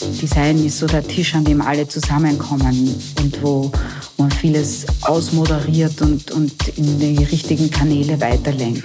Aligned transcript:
Design 0.00 0.64
ist 0.66 0.78
so 0.78 0.86
der 0.86 1.06
Tisch, 1.06 1.34
an 1.34 1.44
dem 1.44 1.62
alle 1.62 1.88
zusammenkommen 1.88 2.94
und 3.18 3.42
wo 3.42 3.72
man 4.18 4.30
vieles 4.30 4.84
ausmoderiert 5.02 6.02
und, 6.02 6.30
und 6.32 6.68
in 6.76 6.98
die 6.98 7.24
richtigen 7.24 7.70
Kanäle 7.70 8.20
weiterlenkt. 8.20 8.84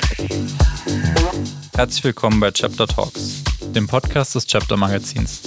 Herzlich 1.75 2.03
willkommen 2.05 2.39
bei 2.39 2.51
Chapter 2.51 2.87
Talks, 2.87 3.43
dem 3.75 3.87
Podcast 3.87 4.35
des 4.35 4.47
Chapter 4.47 4.77
Magazins. 4.77 5.41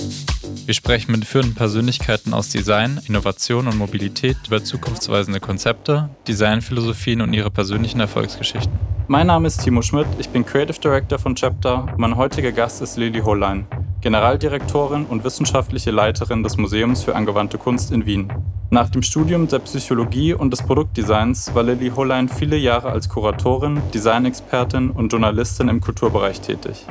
Wir 0.66 0.74
sprechen 0.74 1.12
mit 1.12 1.24
führenden 1.24 1.54
Persönlichkeiten 1.54 2.34
aus 2.34 2.50
Design, 2.50 3.00
Innovation 3.08 3.66
und 3.66 3.78
Mobilität 3.78 4.36
über 4.46 4.62
zukunftsweisende 4.62 5.40
Konzepte, 5.40 6.10
Designphilosophien 6.28 7.22
und 7.22 7.32
ihre 7.32 7.50
persönlichen 7.50 8.00
Erfolgsgeschichten. 8.00 8.72
Mein 9.08 9.28
Name 9.28 9.46
ist 9.46 9.62
Timo 9.62 9.80
Schmidt, 9.80 10.06
ich 10.18 10.28
bin 10.28 10.44
Creative 10.44 10.78
Director 10.78 11.18
von 11.18 11.34
Chapter 11.34 11.84
und 11.84 11.98
mein 11.98 12.16
heutiger 12.16 12.52
Gast 12.52 12.82
ist 12.82 12.96
Lili 12.98 13.20
Hollein, 13.20 13.66
Generaldirektorin 14.04 15.06
und 15.06 15.24
wissenschaftliche 15.24 15.90
Leiterin 15.90 16.42
des 16.42 16.58
Museums 16.58 17.02
für 17.02 17.16
angewandte 17.16 17.56
Kunst 17.56 17.90
in 17.90 18.04
Wien. 18.04 18.30
Nach 18.68 18.90
dem 18.90 19.02
Studium 19.02 19.48
der 19.48 19.60
Psychologie 19.60 20.34
und 20.34 20.50
des 20.50 20.60
Produktdesigns 20.60 21.54
war 21.54 21.62
Lili 21.62 21.88
Hollein 21.88 22.28
viele 22.28 22.58
Jahre 22.58 22.90
als 22.90 23.08
Kuratorin, 23.08 23.80
Designexpertin 23.94 24.90
und 24.90 25.10
Journalistin 25.10 25.68
im 25.68 25.80
Kulturbereich 25.80 26.42
tätig. 26.42 26.84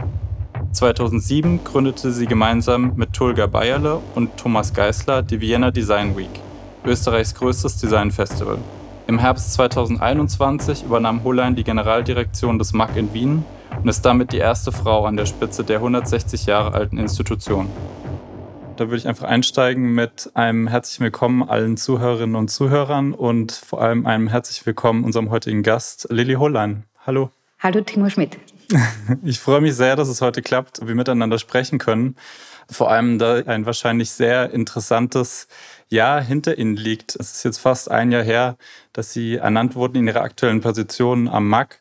2007 0.71 1.63
gründete 1.63 2.11
sie 2.11 2.25
gemeinsam 2.25 2.93
mit 2.95 3.13
Tulga 3.13 3.45
Bayerle 3.45 3.99
und 4.15 4.35
Thomas 4.35 4.73
Geisler 4.73 5.21
die 5.21 5.39
Vienna 5.39 5.69
Design 5.69 6.17
Week, 6.17 6.41
Österreichs 6.83 7.35
größtes 7.35 7.77
Designfestival. 7.77 8.57
Im 9.13 9.19
Herbst 9.19 9.53
2021 9.53 10.85
übernahm 10.85 11.23
Hollein 11.23 11.55
die 11.55 11.63
Generaldirektion 11.63 12.57
des 12.57 12.73
MAG 12.73 12.95
in 12.95 13.13
Wien 13.13 13.45
und 13.79 13.87
ist 13.87 14.01
damit 14.01 14.31
die 14.31 14.39
erste 14.39 14.71
Frau 14.71 15.05
an 15.05 15.17
der 15.17 15.27
Spitze 15.27 15.63
der 15.63 15.77
160 15.77 16.47
Jahre 16.47 16.73
alten 16.73 16.97
Institution. 16.97 17.69
Da 18.75 18.85
würde 18.85 18.97
ich 18.97 19.07
einfach 19.07 19.27
einsteigen 19.27 19.93
mit 19.93 20.31
einem 20.33 20.67
herzlich 20.67 20.99
willkommen 20.99 21.47
allen 21.47 21.77
Zuhörerinnen 21.77 22.35
und 22.35 22.49
Zuhörern 22.49 23.13
und 23.13 23.51
vor 23.51 23.83
allem 23.83 24.07
einem 24.07 24.29
herzlich 24.29 24.65
willkommen 24.65 25.03
unserem 25.03 25.29
heutigen 25.29 25.61
Gast, 25.61 26.07
Lilly 26.09 26.33
Hollein. 26.33 26.85
Hallo. 27.05 27.29
Hallo, 27.59 27.81
Timo 27.81 28.09
Schmidt. 28.09 28.39
Ich 29.23 29.39
freue 29.39 29.61
mich 29.61 29.75
sehr, 29.75 29.95
dass 29.95 30.07
es 30.07 30.21
heute 30.21 30.41
klappt 30.41 30.79
und 30.79 30.87
wir 30.87 30.95
miteinander 30.95 31.37
sprechen 31.37 31.77
können. 31.77 32.15
Vor 32.69 32.89
allem, 32.89 33.19
da 33.19 33.35
ein 33.35 33.67
wahrscheinlich 33.67 34.09
sehr 34.09 34.51
interessantes 34.51 35.47
Jahr 35.93 36.21
hinter 36.21 36.57
Ihnen 36.57 36.75
liegt. 36.75 37.15
Es 37.15 37.31
ist 37.31 37.45
jetzt 37.45 37.59
fast 37.59 37.89
ein 37.89 38.11
Jahr 38.11 38.23
her, 38.23 38.57
dass 38.91 39.13
Sie 39.13 39.35
ernannt 39.35 39.75
wurden 39.75 39.97
in 39.97 40.07
Ihrer 40.07 40.21
aktuellen 40.21 40.61
Position 40.61 41.27
am 41.29 41.47
MAG. 41.47 41.79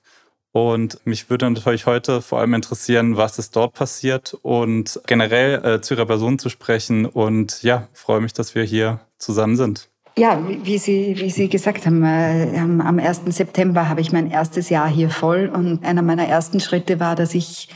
Und 0.53 1.01
mich 1.07 1.31
würde 1.31 1.51
natürlich 1.51 1.87
heute 1.87 2.21
vor 2.21 2.39
allem 2.41 2.55
interessieren, 2.55 3.17
was 3.17 3.39
ist 3.39 3.57
dort 3.57 3.73
passiert 3.73 4.35
und 4.43 5.01
generell 5.07 5.65
äh, 5.65 5.81
zu 5.81 5.95
Ihrer 5.95 6.07
Person 6.07 6.39
zu 6.39 6.51
sprechen. 6.51 7.07
Und 7.07 7.63
ja, 7.63 7.89
freue 7.95 8.21
mich, 8.21 8.35
dass 8.35 8.55
wir 8.55 8.63
hier 8.63 9.01
zusammen 9.19 9.57
sind. 9.57 9.89
Ja, 10.17 10.47
wie 10.47 10.77
Sie, 10.77 11.15
wie 11.19 11.31
Sie 11.31 11.49
gesagt 11.49 11.87
haben, 11.87 12.05
äh, 12.05 12.59
am 12.59 12.99
1. 12.99 13.23
September 13.27 13.89
habe 13.89 14.03
ich 14.03 14.13
mein 14.13 14.31
erstes 14.31 14.69
Jahr 14.69 14.89
hier 14.89 15.09
voll 15.09 15.51
und 15.53 15.85
einer 15.87 16.03
meiner 16.03 16.27
ersten 16.29 16.61
Schritte 16.61 17.01
war, 17.01 17.17
dass 17.17 17.35
ich 17.35 17.69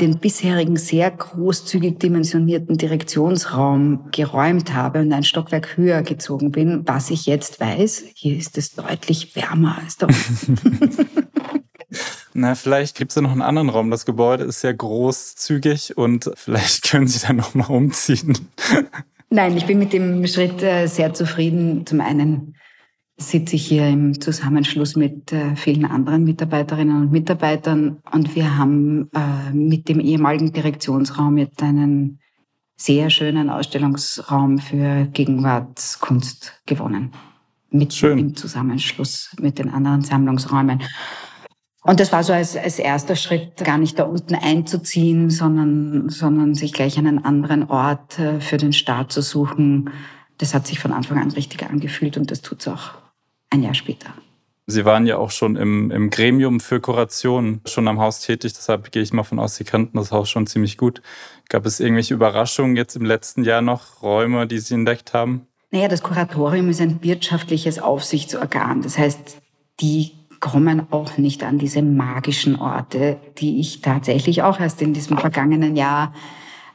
den 0.00 0.18
bisherigen 0.18 0.76
sehr 0.76 1.10
großzügig 1.10 1.98
dimensionierten 1.98 2.76
Direktionsraum 2.78 4.10
geräumt 4.12 4.72
habe 4.74 5.00
und 5.00 5.12
ein 5.12 5.24
Stockwerk 5.24 5.76
höher 5.76 6.02
gezogen 6.02 6.52
bin. 6.52 6.82
Was 6.86 7.10
ich 7.10 7.26
jetzt 7.26 7.60
weiß, 7.60 8.04
hier 8.14 8.36
ist 8.36 8.58
es 8.58 8.74
deutlich 8.74 9.34
wärmer 9.34 9.78
als 9.82 9.96
da 9.96 10.06
unten. 10.46 11.06
Na, 12.34 12.54
vielleicht 12.54 12.96
gibt 12.96 13.10
es 13.10 13.16
ja 13.16 13.22
noch 13.22 13.32
einen 13.32 13.42
anderen 13.42 13.70
Raum. 13.70 13.90
Das 13.90 14.04
Gebäude 14.04 14.44
ist 14.44 14.60
sehr 14.60 14.74
großzügig 14.74 15.96
und 15.96 16.30
vielleicht 16.36 16.88
können 16.90 17.08
Sie 17.08 17.26
da 17.26 17.32
noch 17.32 17.54
mal 17.54 17.66
umziehen. 17.66 18.38
Nein, 19.30 19.56
ich 19.56 19.66
bin 19.66 19.78
mit 19.78 19.92
dem 19.92 20.26
Schritt 20.26 20.62
äh, 20.62 20.86
sehr 20.86 21.12
zufrieden. 21.12 21.84
Zum 21.86 22.00
einen 22.00 22.54
sitze 23.18 23.56
ich 23.56 23.66
hier 23.66 23.88
im 23.88 24.20
Zusammenschluss 24.20 24.94
mit 24.94 25.32
äh, 25.32 25.56
vielen 25.56 25.84
anderen 25.84 26.24
Mitarbeiterinnen 26.24 27.02
und 27.02 27.12
Mitarbeitern 27.12 27.98
und 28.12 28.34
wir 28.36 28.56
haben 28.56 29.10
äh, 29.12 29.52
mit 29.52 29.88
dem 29.88 29.98
ehemaligen 29.98 30.52
Direktionsraum 30.52 31.36
jetzt 31.36 31.62
einen 31.62 32.20
sehr 32.76 33.10
schönen 33.10 33.50
Ausstellungsraum 33.50 34.58
für 34.58 35.06
Gegenwartskunst 35.12 36.62
gewonnen. 36.64 37.12
Mit 37.70 37.92
Schön. 37.92 38.18
im 38.18 38.36
Zusammenschluss 38.36 39.34
mit 39.40 39.58
den 39.58 39.68
anderen 39.68 40.00
Sammlungsräumen. 40.02 40.82
Und 41.82 42.00
das 42.00 42.12
war 42.12 42.22
so 42.22 42.32
als, 42.32 42.56
als 42.56 42.78
erster 42.78 43.16
Schritt, 43.16 43.56
gar 43.64 43.78
nicht 43.78 43.98
da 43.98 44.04
unten 44.04 44.36
einzuziehen, 44.36 45.28
sondern, 45.28 46.08
sondern 46.08 46.54
sich 46.54 46.72
gleich 46.72 46.98
einen 46.98 47.24
anderen 47.24 47.64
Ort 47.64 48.18
äh, 48.20 48.40
für 48.40 48.58
den 48.58 48.72
Start 48.72 49.10
zu 49.10 49.22
suchen. 49.22 49.90
Das 50.38 50.54
hat 50.54 50.68
sich 50.68 50.78
von 50.78 50.92
Anfang 50.92 51.18
an 51.18 51.32
richtig 51.32 51.68
angefühlt 51.68 52.16
und 52.16 52.30
das 52.30 52.42
tut's 52.42 52.68
auch 52.68 53.07
ein 53.50 53.62
Jahr 53.62 53.74
später. 53.74 54.12
Sie 54.70 54.84
waren 54.84 55.06
ja 55.06 55.16
auch 55.16 55.30
schon 55.30 55.56
im, 55.56 55.90
im 55.90 56.10
Gremium 56.10 56.60
für 56.60 56.78
Kuration 56.78 57.62
schon 57.66 57.88
am 57.88 57.98
Haus 57.98 58.20
tätig, 58.20 58.52
deshalb 58.52 58.92
gehe 58.92 59.02
ich 59.02 59.14
mal 59.14 59.22
von 59.22 59.38
aus, 59.38 59.56
Sie 59.56 59.64
kannten 59.64 59.96
das 59.96 60.12
Haus 60.12 60.28
schon 60.28 60.46
ziemlich 60.46 60.76
gut. 60.76 61.00
Gab 61.48 61.64
es 61.64 61.80
irgendwelche 61.80 62.12
Überraschungen 62.12 62.76
jetzt 62.76 62.94
im 62.94 63.06
letzten 63.06 63.44
Jahr 63.44 63.62
noch, 63.62 64.02
Räume, 64.02 64.46
die 64.46 64.58
Sie 64.58 64.74
entdeckt 64.74 65.14
haben? 65.14 65.46
Naja, 65.70 65.88
das 65.88 66.02
Kuratorium 66.02 66.68
ist 66.68 66.82
ein 66.82 67.02
wirtschaftliches 67.02 67.78
Aufsichtsorgan. 67.78 68.82
Das 68.82 68.98
heißt, 68.98 69.38
die 69.80 70.12
kommen 70.40 70.86
auch 70.92 71.16
nicht 71.16 71.44
an 71.44 71.58
diese 71.58 71.82
magischen 71.82 72.56
Orte, 72.56 73.18
die 73.38 73.60
ich 73.60 73.80
tatsächlich 73.80 74.42
auch 74.42 74.60
erst 74.60 74.82
in 74.82 74.92
diesem 74.92 75.16
vergangenen 75.16 75.76
Jahr 75.76 76.12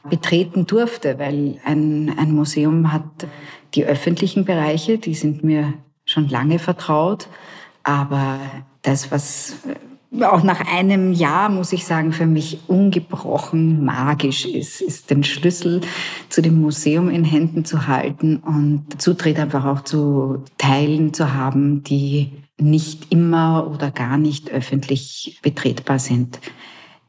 betreten 0.08 0.66
durfte, 0.66 1.18
weil 1.18 1.60
ein, 1.64 2.12
ein 2.18 2.32
Museum 2.32 2.92
hat 2.92 3.26
die 3.74 3.84
öffentlichen 3.84 4.44
Bereiche, 4.44 4.98
die 4.98 5.14
sind 5.14 5.44
mir 5.44 5.74
schon 6.14 6.28
lange 6.28 6.58
vertraut, 6.58 7.28
aber 7.82 8.38
das, 8.82 9.10
was 9.10 9.56
auch 10.22 10.44
nach 10.44 10.60
einem 10.72 11.12
Jahr, 11.12 11.48
muss 11.48 11.72
ich 11.72 11.84
sagen, 11.84 12.12
für 12.12 12.26
mich 12.26 12.60
ungebrochen 12.68 13.84
magisch 13.84 14.46
ist, 14.46 14.80
ist 14.80 15.10
den 15.10 15.24
Schlüssel 15.24 15.80
zu 16.28 16.40
dem 16.40 16.60
Museum 16.60 17.10
in 17.10 17.24
Händen 17.24 17.64
zu 17.64 17.88
halten 17.88 18.36
und 18.36 19.02
Zutritt 19.02 19.38
einfach 19.38 19.64
auch 19.64 19.82
zu 19.82 20.44
Teilen 20.56 21.12
zu 21.12 21.34
haben, 21.34 21.82
die 21.82 22.30
nicht 22.58 23.10
immer 23.10 23.68
oder 23.68 23.90
gar 23.90 24.16
nicht 24.16 24.50
öffentlich 24.50 25.40
betretbar 25.42 25.98
sind. 25.98 26.38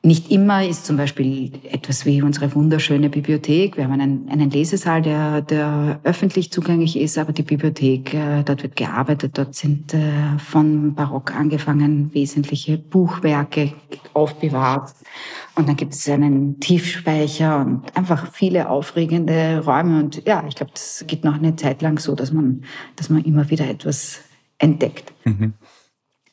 Nicht 0.06 0.30
immer 0.30 0.64
ist 0.64 0.86
zum 0.86 0.98
Beispiel 0.98 1.52
etwas 1.72 2.06
wie 2.06 2.22
unsere 2.22 2.54
wunderschöne 2.54 3.10
Bibliothek. 3.10 3.76
Wir 3.76 3.86
haben 3.86 4.00
einen, 4.00 4.30
einen 4.30 4.52
Lesesaal, 4.52 5.02
der, 5.02 5.42
der 5.42 6.00
öffentlich 6.04 6.52
zugänglich 6.52 7.00
ist, 7.00 7.18
aber 7.18 7.34
die 7.34 7.42
Bibliothek, 7.42 8.14
äh, 8.14 8.44
dort 8.44 8.62
wird 8.62 8.76
gearbeitet, 8.76 9.36
dort 9.36 9.56
sind 9.56 9.96
äh, 9.96 10.38
von 10.38 10.94
Barock 10.94 11.34
angefangen 11.34 12.14
wesentliche 12.14 12.78
Buchwerke 12.78 13.74
aufbewahrt. 14.14 14.94
Und 15.56 15.68
dann 15.68 15.76
gibt 15.76 15.96
es 15.96 16.08
einen 16.08 16.60
Tiefspeicher 16.60 17.62
und 17.62 17.98
einfach 17.98 18.32
viele 18.32 18.70
aufregende 18.70 19.64
Räume. 19.66 20.04
Und 20.04 20.24
ja, 20.28 20.46
ich 20.48 20.54
glaube, 20.54 20.74
das 20.74 21.04
geht 21.08 21.24
noch 21.24 21.34
eine 21.34 21.56
Zeit 21.56 21.82
lang 21.82 21.98
so, 21.98 22.14
dass 22.14 22.32
man, 22.32 22.62
dass 22.96 23.10
man 23.10 23.24
immer 23.24 23.50
wieder 23.50 23.68
etwas 23.68 24.20
entdeckt. 24.60 25.14
Mhm. 25.24 25.54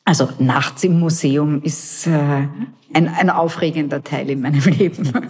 Also 0.05 0.29
nachts 0.39 0.83
im 0.83 0.99
Museum 0.99 1.61
ist 1.63 2.07
äh, 2.07 2.11
ein, 2.93 3.07
ein 3.07 3.29
aufregender 3.29 4.03
Teil 4.03 4.29
in 4.29 4.41
meinem 4.41 4.63
Leben. 4.63 5.11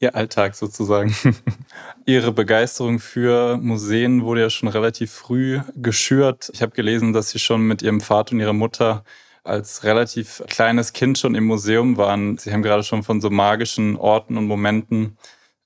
Ihr 0.00 0.14
Alltag 0.14 0.54
sozusagen. 0.54 1.14
Ihre 2.06 2.32
Begeisterung 2.32 2.98
für 2.98 3.56
Museen 3.58 4.22
wurde 4.22 4.42
ja 4.42 4.50
schon 4.50 4.68
relativ 4.68 5.12
früh 5.12 5.60
geschürt. 5.76 6.50
Ich 6.52 6.62
habe 6.62 6.72
gelesen, 6.72 7.12
dass 7.12 7.30
Sie 7.30 7.38
schon 7.38 7.62
mit 7.62 7.82
Ihrem 7.82 8.00
Vater 8.00 8.32
und 8.32 8.40
Ihrer 8.40 8.52
Mutter 8.52 9.04
als 9.44 9.84
relativ 9.84 10.42
kleines 10.48 10.94
Kind 10.94 11.18
schon 11.18 11.34
im 11.34 11.44
Museum 11.44 11.96
waren. 11.96 12.38
Sie 12.38 12.52
haben 12.52 12.62
gerade 12.62 12.82
schon 12.82 13.02
von 13.02 13.20
so 13.20 13.30
magischen 13.30 13.96
Orten 13.96 14.38
und 14.38 14.46
Momenten 14.46 15.18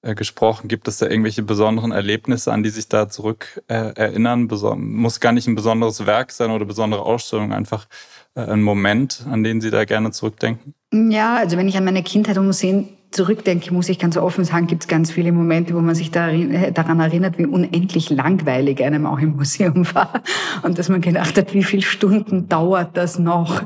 äh, 0.03 0.15
gesprochen. 0.15 0.69
Gibt 0.69 0.87
es 0.89 0.99
da 0.99 1.06
irgendwelche 1.06 1.43
besonderen 1.43 1.93
Erlebnisse, 1.93 2.53
an 2.53 2.62
die 2.62 2.71
sich 2.71 2.89
da 2.89 3.09
zurück 3.09 3.62
äh, 3.69 3.95
erinnern? 3.95 4.49
Beson 4.49 4.93
muss 4.95 5.21
gar 5.21 5.33
nicht 5.33 5.47
ein 5.47 5.55
besonderes 5.55 6.06
Werk 6.06 6.31
sein 6.31 6.50
oder 6.50 6.65
besondere 6.65 7.03
Ausstellung, 7.03 7.53
einfach 7.53 7.87
äh, 8.35 8.43
ein 8.43 8.62
Moment, 8.62 9.25
an 9.31 9.43
den 9.43 9.61
Sie 9.61 9.71
da 9.71 9.85
gerne 9.85 10.11
zurückdenken? 10.12 10.75
Ja, 10.93 11.37
also 11.37 11.56
wenn 11.56 11.69
ich 11.69 11.77
an 11.77 11.85
meine 11.85 12.03
Kindheit 12.03 12.39
und 12.39 12.47
Museen 12.47 12.89
zurückdenke, 13.11 13.73
muss 13.73 13.89
ich 13.89 13.99
ganz 13.99 14.17
offen 14.17 14.45
sagen, 14.45 14.67
gibt 14.67 14.85
es 14.85 14.89
ganz 14.89 15.11
viele 15.11 15.33
Momente, 15.33 15.75
wo 15.75 15.81
man 15.81 15.95
sich 15.95 16.15
äh, 16.15 16.71
daran 16.73 17.00
erinnert, 17.00 17.39
wie 17.39 17.47
unendlich 17.47 18.11
langweilig 18.11 18.83
einem 18.83 19.06
auch 19.06 19.19
im 19.19 19.37
Museum 19.37 19.87
war 19.95 20.23
und 20.62 20.79
dass 20.79 20.89
man 20.89 21.00
gedacht 21.00 21.37
hat, 21.37 21.55
wie 21.55 21.65
viele 21.65 21.83
Stunden 21.83 22.49
dauert 22.49 22.97
das 22.97 23.19
noch. 23.19 23.62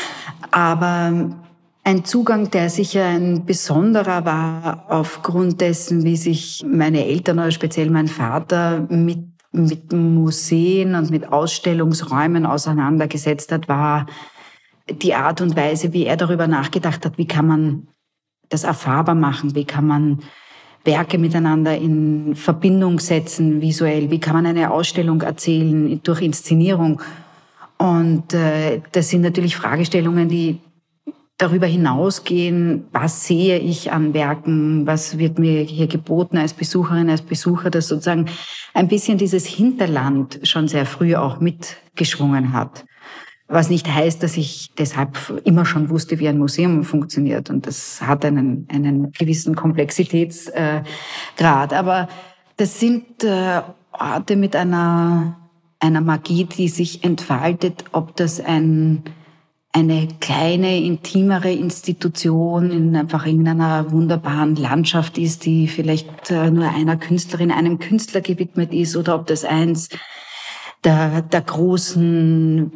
Aber 0.50 1.36
ein 1.84 2.04
Zugang, 2.04 2.50
der 2.50 2.70
sicher 2.70 3.04
ein 3.04 3.44
besonderer 3.44 4.24
war, 4.24 4.86
aufgrund 4.88 5.60
dessen, 5.60 6.02
wie 6.02 6.16
sich 6.16 6.64
meine 6.66 7.04
Eltern 7.04 7.38
oder 7.38 7.50
speziell 7.50 7.90
mein 7.90 8.08
Vater 8.08 8.86
mit, 8.88 9.20
mit 9.52 9.92
Museen 9.92 10.94
und 10.94 11.10
mit 11.10 11.30
Ausstellungsräumen 11.30 12.46
auseinandergesetzt 12.46 13.52
hat, 13.52 13.68
war 13.68 14.06
die 14.90 15.14
Art 15.14 15.42
und 15.42 15.56
Weise, 15.56 15.92
wie 15.92 16.06
er 16.06 16.16
darüber 16.16 16.46
nachgedacht 16.46 17.04
hat, 17.04 17.18
wie 17.18 17.26
kann 17.26 17.46
man 17.46 17.88
das 18.48 18.64
erfahrbar 18.64 19.14
machen, 19.14 19.54
wie 19.54 19.64
kann 19.64 19.86
man 19.86 20.20
Werke 20.84 21.18
miteinander 21.18 21.76
in 21.76 22.34
Verbindung 22.34 22.98
setzen, 22.98 23.60
visuell? 23.62 24.10
Wie 24.10 24.20
kann 24.20 24.34
man 24.34 24.46
eine 24.46 24.70
Ausstellung 24.70 25.22
erzählen 25.22 26.00
durch 26.02 26.20
Inszenierung? 26.20 27.00
Und 27.78 28.34
äh, 28.34 28.82
das 28.92 29.08
sind 29.08 29.22
natürlich 29.22 29.56
Fragestellungen, 29.56 30.28
die 30.28 30.60
darüber 31.38 31.66
hinausgehen, 31.66 32.86
was 32.92 33.26
sehe 33.26 33.58
ich 33.58 33.90
an 33.90 34.14
Werken, 34.14 34.86
was 34.86 35.18
wird 35.18 35.38
mir 35.38 35.62
hier 35.62 35.88
geboten 35.88 36.38
als 36.38 36.54
Besucherin, 36.54 37.10
als 37.10 37.22
Besucher, 37.22 37.70
das 37.70 37.88
sozusagen 37.88 38.26
ein 38.72 38.88
bisschen 38.88 39.18
dieses 39.18 39.46
Hinterland 39.46 40.40
schon 40.44 40.68
sehr 40.68 40.86
früh 40.86 41.16
auch 41.16 41.40
mitgeschwungen 41.40 42.52
hat. 42.52 42.84
Was 43.46 43.68
nicht 43.68 43.92
heißt, 43.92 44.22
dass 44.22 44.36
ich 44.36 44.70
deshalb 44.78 45.18
immer 45.44 45.66
schon 45.66 45.90
wusste, 45.90 46.18
wie 46.18 46.28
ein 46.28 46.38
Museum 46.38 46.82
funktioniert. 46.82 47.50
Und 47.50 47.66
das 47.66 48.00
hat 48.00 48.24
einen, 48.24 48.66
einen 48.70 49.12
gewissen 49.12 49.54
Komplexitätsgrad. 49.54 50.86
Aber 51.72 52.08
das 52.56 52.80
sind 52.80 53.22
äh, 53.22 53.60
Orte 53.92 54.36
mit 54.36 54.56
einer, 54.56 55.36
einer 55.78 56.00
Magie, 56.00 56.44
die 56.44 56.68
sich 56.68 57.04
entfaltet, 57.04 57.84
ob 57.92 58.16
das 58.16 58.40
ein, 58.40 59.02
eine 59.74 60.06
kleine, 60.20 60.78
intimere 60.78 61.50
Institution 61.50 62.70
in 62.70 62.94
einfach 62.94 63.26
irgendeiner 63.26 63.90
wunderbaren 63.90 64.54
Landschaft 64.54 65.18
ist, 65.18 65.44
die 65.44 65.66
vielleicht 65.66 66.30
äh, 66.30 66.48
nur 66.52 66.68
einer 66.68 66.96
Künstlerin, 66.96 67.50
einem 67.50 67.80
Künstler 67.80 68.20
gewidmet 68.20 68.72
ist, 68.72 68.96
oder 68.96 69.16
ob 69.16 69.26
das 69.26 69.44
eins 69.44 69.88
der, 70.84 71.22
der 71.22 71.40
großen 71.40 72.70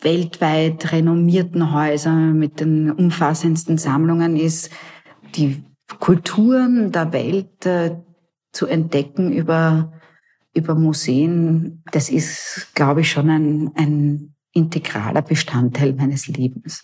weltweit 0.00 0.92
renommierten 0.92 1.74
Häuser 1.74 2.14
mit 2.14 2.60
den 2.60 2.92
umfassendsten 2.92 3.76
Sammlungen 3.76 4.36
ist, 4.36 4.70
die 5.34 5.64
Kulturen 5.98 6.92
der 6.92 7.12
Welt 7.12 7.66
äh, 7.66 7.96
zu 8.52 8.66
entdecken 8.66 9.32
über, 9.32 9.92
über 10.54 10.76
Museen, 10.76 11.82
das 11.90 12.10
ist, 12.10 12.70
glaube 12.76 13.00
ich, 13.00 13.10
schon 13.10 13.28
ein, 13.28 13.72
ein 13.74 14.33
integraler 14.54 15.22
Bestandteil 15.22 15.92
meines 15.92 16.26
Lebens. 16.26 16.82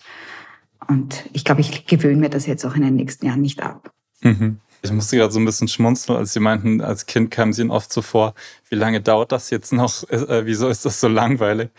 Und 0.87 1.25
ich 1.33 1.43
glaube, 1.43 1.61
ich 1.61 1.85
gewöhne 1.85 2.17
mir 2.17 2.29
das 2.29 2.45
jetzt 2.45 2.65
auch 2.65 2.75
in 2.75 2.83
den 2.83 2.95
nächsten 2.95 3.25
Jahren 3.25 3.41
nicht 3.41 3.61
ab. 3.61 3.91
Mhm. 4.21 4.59
Ich 4.83 4.91
musste 4.91 5.15
gerade 5.15 5.31
so 5.31 5.39
ein 5.39 5.45
bisschen 5.45 5.67
schmunzeln, 5.67 6.17
als 6.17 6.33
Sie 6.33 6.39
meinten, 6.39 6.81
als 6.81 7.05
Kind 7.05 7.29
kam 7.29 7.49
es 7.49 7.59
Ihnen 7.59 7.69
oft 7.69 7.93
so 7.93 8.01
vor, 8.01 8.33
wie 8.69 8.75
lange 8.75 8.99
dauert 8.99 9.31
das 9.31 9.49
jetzt 9.51 9.73
noch? 9.73 10.09
Äh, 10.09 10.45
wieso 10.45 10.69
ist 10.69 10.85
das 10.85 10.99
so 10.99 11.07
langweilig? 11.07 11.69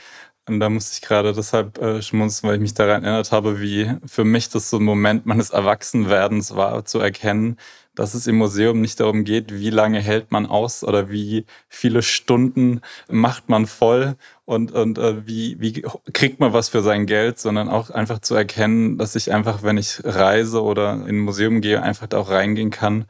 Und 0.48 0.58
da 0.58 0.68
musste 0.68 0.94
ich 0.94 1.02
gerade 1.02 1.32
deshalb 1.32 1.78
äh, 1.78 2.02
schmunzeln, 2.02 2.48
weil 2.48 2.56
ich 2.56 2.62
mich 2.62 2.74
daran 2.74 3.04
erinnert 3.04 3.30
habe, 3.30 3.60
wie 3.60 3.92
für 4.04 4.24
mich 4.24 4.48
das 4.48 4.70
so 4.70 4.78
ein 4.78 4.82
Moment 4.82 5.24
meines 5.24 5.50
Erwachsenwerdens 5.50 6.56
war, 6.56 6.84
zu 6.84 6.98
erkennen, 6.98 7.58
dass 7.94 8.14
es 8.14 8.26
im 8.26 8.36
Museum 8.36 8.80
nicht 8.80 8.98
darum 8.98 9.22
geht, 9.24 9.52
wie 9.52 9.70
lange 9.70 10.00
hält 10.00 10.32
man 10.32 10.46
aus 10.46 10.82
oder 10.82 11.10
wie 11.10 11.44
viele 11.68 12.02
Stunden 12.02 12.80
macht 13.08 13.48
man 13.48 13.66
voll 13.66 14.16
und, 14.44 14.72
und 14.72 14.98
äh, 14.98 15.26
wie, 15.26 15.60
wie 15.60 15.84
kriegt 16.12 16.40
man 16.40 16.52
was 16.52 16.70
für 16.70 16.82
sein 16.82 17.06
Geld, 17.06 17.38
sondern 17.38 17.68
auch 17.68 17.90
einfach 17.90 18.18
zu 18.20 18.34
erkennen, 18.34 18.98
dass 18.98 19.14
ich 19.14 19.32
einfach, 19.32 19.62
wenn 19.62 19.78
ich 19.78 20.00
reise 20.04 20.62
oder 20.62 20.94
in 20.94 21.16
ein 21.16 21.18
Museum 21.20 21.60
gehe, 21.60 21.82
einfach 21.82 22.06
da 22.08 22.18
auch 22.18 22.30
reingehen 22.30 22.70
kann, 22.70 23.04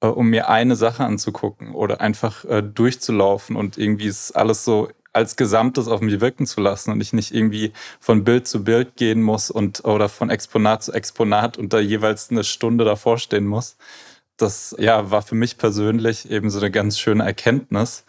äh, 0.00 0.06
um 0.06 0.30
mir 0.30 0.48
eine 0.48 0.76
Sache 0.76 1.04
anzugucken 1.04 1.74
oder 1.74 2.00
einfach 2.00 2.44
äh, 2.46 2.62
durchzulaufen 2.62 3.56
und 3.56 3.78
irgendwie 3.78 4.06
ist 4.06 4.32
alles 4.32 4.64
so 4.64 4.88
als 5.12 5.36
Gesamtes 5.36 5.88
auf 5.88 6.00
mich 6.00 6.20
wirken 6.20 6.46
zu 6.46 6.60
lassen 6.60 6.92
und 6.92 7.00
ich 7.00 7.12
nicht 7.12 7.34
irgendwie 7.34 7.72
von 7.98 8.24
Bild 8.24 8.46
zu 8.46 8.64
Bild 8.64 8.96
gehen 8.96 9.22
muss 9.22 9.50
und 9.50 9.84
oder 9.84 10.08
von 10.08 10.30
Exponat 10.30 10.84
zu 10.84 10.92
Exponat 10.92 11.58
und 11.58 11.72
da 11.72 11.80
jeweils 11.80 12.30
eine 12.30 12.44
Stunde 12.44 12.84
davor 12.84 13.18
stehen 13.18 13.46
muss. 13.46 13.76
Das 14.36 14.74
ja 14.78 15.10
war 15.10 15.22
für 15.22 15.34
mich 15.34 15.58
persönlich 15.58 16.30
eben 16.30 16.50
so 16.50 16.58
eine 16.58 16.70
ganz 16.70 16.98
schöne 16.98 17.24
Erkenntnis 17.24 18.04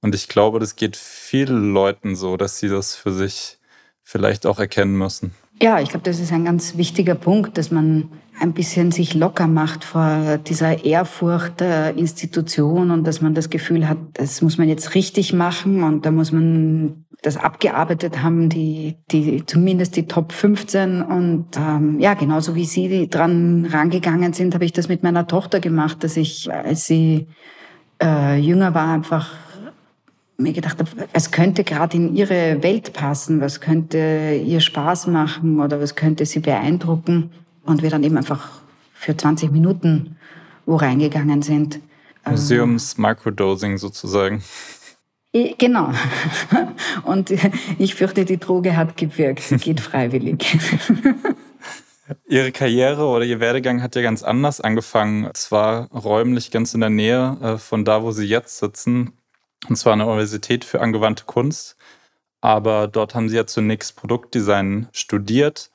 und 0.00 0.14
ich 0.14 0.28
glaube, 0.28 0.58
das 0.58 0.76
geht 0.76 0.96
vielen 0.96 1.72
Leuten 1.72 2.16
so, 2.16 2.36
dass 2.36 2.58
sie 2.58 2.68
das 2.68 2.94
für 2.94 3.12
sich 3.12 3.58
vielleicht 4.02 4.46
auch 4.46 4.58
erkennen 4.58 4.96
müssen. 4.96 5.34
Ja, 5.60 5.80
ich 5.80 5.88
glaube, 5.88 6.04
das 6.04 6.20
ist 6.20 6.32
ein 6.32 6.44
ganz 6.44 6.76
wichtiger 6.76 7.14
Punkt, 7.14 7.56
dass 7.56 7.70
man 7.70 8.10
ein 8.38 8.52
bisschen 8.52 8.92
sich 8.92 9.14
locker 9.14 9.46
macht 9.46 9.84
vor 9.84 10.38
dieser 10.38 10.84
Ehrfurcht 10.84 11.60
der 11.60 11.96
Institution 11.96 12.90
und 12.90 13.06
dass 13.06 13.20
man 13.20 13.34
das 13.34 13.50
Gefühl 13.50 13.88
hat, 13.88 13.98
das 14.14 14.42
muss 14.42 14.58
man 14.58 14.68
jetzt 14.68 14.94
richtig 14.94 15.32
machen 15.32 15.82
und 15.82 16.04
da 16.04 16.10
muss 16.10 16.32
man 16.32 17.06
das 17.22 17.36
abgearbeitet 17.36 18.22
haben, 18.22 18.48
die, 18.48 18.96
die 19.10 19.44
zumindest 19.46 19.96
die 19.96 20.06
Top 20.06 20.32
15 20.32 21.02
und 21.02 21.46
ähm, 21.56 21.98
ja, 21.98 22.14
genauso 22.14 22.54
wie 22.54 22.66
Sie 22.66 23.08
dran 23.08 23.66
rangegangen 23.70 24.32
sind, 24.32 24.54
habe 24.54 24.64
ich 24.64 24.72
das 24.72 24.88
mit 24.88 25.02
meiner 25.02 25.26
Tochter 25.26 25.60
gemacht, 25.60 26.04
dass 26.04 26.16
ich, 26.16 26.52
als 26.52 26.86
sie 26.86 27.26
äh, 28.02 28.38
jünger 28.38 28.74
war, 28.74 28.92
einfach 28.92 29.30
mir 30.38 30.52
gedacht 30.52 30.78
habe, 30.78 30.90
was 31.14 31.30
könnte 31.30 31.64
gerade 31.64 31.96
in 31.96 32.14
ihre 32.14 32.62
Welt 32.62 32.92
passen, 32.92 33.40
was 33.40 33.60
könnte 33.60 34.40
ihr 34.44 34.60
Spaß 34.60 35.06
machen 35.06 35.60
oder 35.60 35.80
was 35.80 35.94
könnte 35.94 36.26
sie 36.26 36.40
beeindrucken. 36.40 37.30
Und 37.66 37.82
wir 37.82 37.90
dann 37.90 38.02
eben 38.02 38.16
einfach 38.16 38.48
für 38.94 39.16
20 39.16 39.52
Minuten 39.52 40.16
wo 40.66 40.76
reingegangen 40.76 41.42
sind. 41.42 41.80
Museums-Microdosing 42.28 43.78
sozusagen. 43.78 44.42
Genau. 45.32 45.92
Und 47.04 47.32
ich 47.78 47.94
fürchte, 47.94 48.24
die 48.24 48.38
Droge 48.38 48.76
hat 48.76 48.96
gewirkt. 48.96 49.42
Sie 49.42 49.56
geht 49.56 49.80
freiwillig. 49.80 50.58
Ihre 52.28 52.52
Karriere 52.52 53.04
oder 53.04 53.24
Ihr 53.24 53.40
Werdegang 53.40 53.82
hat 53.82 53.96
ja 53.96 54.02
ganz 54.02 54.22
anders 54.22 54.60
angefangen. 54.60 55.30
Zwar 55.34 55.90
räumlich 55.90 56.50
ganz 56.50 56.74
in 56.74 56.80
der 56.80 56.90
Nähe 56.90 57.36
äh, 57.42 57.58
von 57.58 57.84
da, 57.84 58.02
wo 58.02 58.12
Sie 58.12 58.26
jetzt 58.26 58.58
sitzen, 58.58 59.12
und 59.68 59.76
zwar 59.76 59.92
an 59.94 60.00
der 60.00 60.08
Universität 60.08 60.64
für 60.64 60.80
angewandte 60.80 61.24
Kunst. 61.26 61.76
Aber 62.40 62.86
dort 62.86 63.14
haben 63.14 63.28
Sie 63.28 63.36
ja 63.36 63.46
zunächst 63.46 63.96
Produktdesign 63.96 64.88
studiert. 64.92 65.70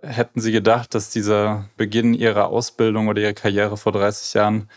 Hätten 0.00 0.40
Sie 0.40 0.52
gedacht, 0.52 0.94
dass 0.94 1.10
dieser 1.10 1.68
Beginn 1.76 2.14
Ihrer 2.14 2.48
Ausbildung 2.48 3.08
oder 3.08 3.20
Ihrer 3.20 3.32
Karriere 3.32 3.76
vor 3.76 3.92
30 3.92 4.34
Jahren 4.34 4.68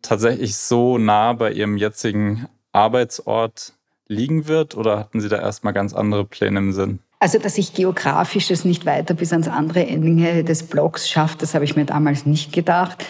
tatsächlich 0.00 0.56
so 0.56 0.96
nah 0.96 1.34
bei 1.34 1.52
Ihrem 1.52 1.76
jetzigen 1.76 2.48
Arbeitsort 2.72 3.74
liegen 4.06 4.48
wird? 4.48 4.76
Oder 4.76 4.98
hatten 4.98 5.20
Sie 5.20 5.28
da 5.28 5.38
erstmal 5.38 5.74
ganz 5.74 5.92
andere 5.92 6.24
Pläne 6.24 6.58
im 6.58 6.72
Sinn? 6.72 7.00
Also, 7.18 7.38
dass 7.38 7.58
ich 7.58 7.74
geografisch 7.74 8.50
es 8.50 8.64
nicht 8.64 8.86
weiter 8.86 9.12
bis 9.12 9.32
ans 9.32 9.48
andere 9.48 9.86
Ende 9.86 10.42
des 10.42 10.62
Blogs 10.62 11.08
schaffe, 11.08 11.36
das 11.38 11.54
habe 11.54 11.66
ich 11.66 11.76
mir 11.76 11.84
damals 11.84 12.24
nicht 12.24 12.50
gedacht. 12.50 13.04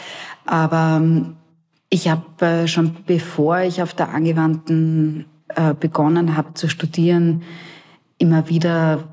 Aber 0.47 0.97
ähm, 1.01 1.37
ich 1.89 2.09
habe 2.09 2.45
äh, 2.45 2.67
schon 2.67 2.97
bevor 3.07 3.61
ich 3.61 3.81
auf 3.83 3.95
der 3.95 4.09
Angewandten 4.09 5.27
äh, 5.49 5.75
begonnen 5.75 6.37
habe 6.37 6.55
zu 6.55 6.69
studieren, 6.69 7.45
immer 8.19 8.49
wieder 8.49 9.10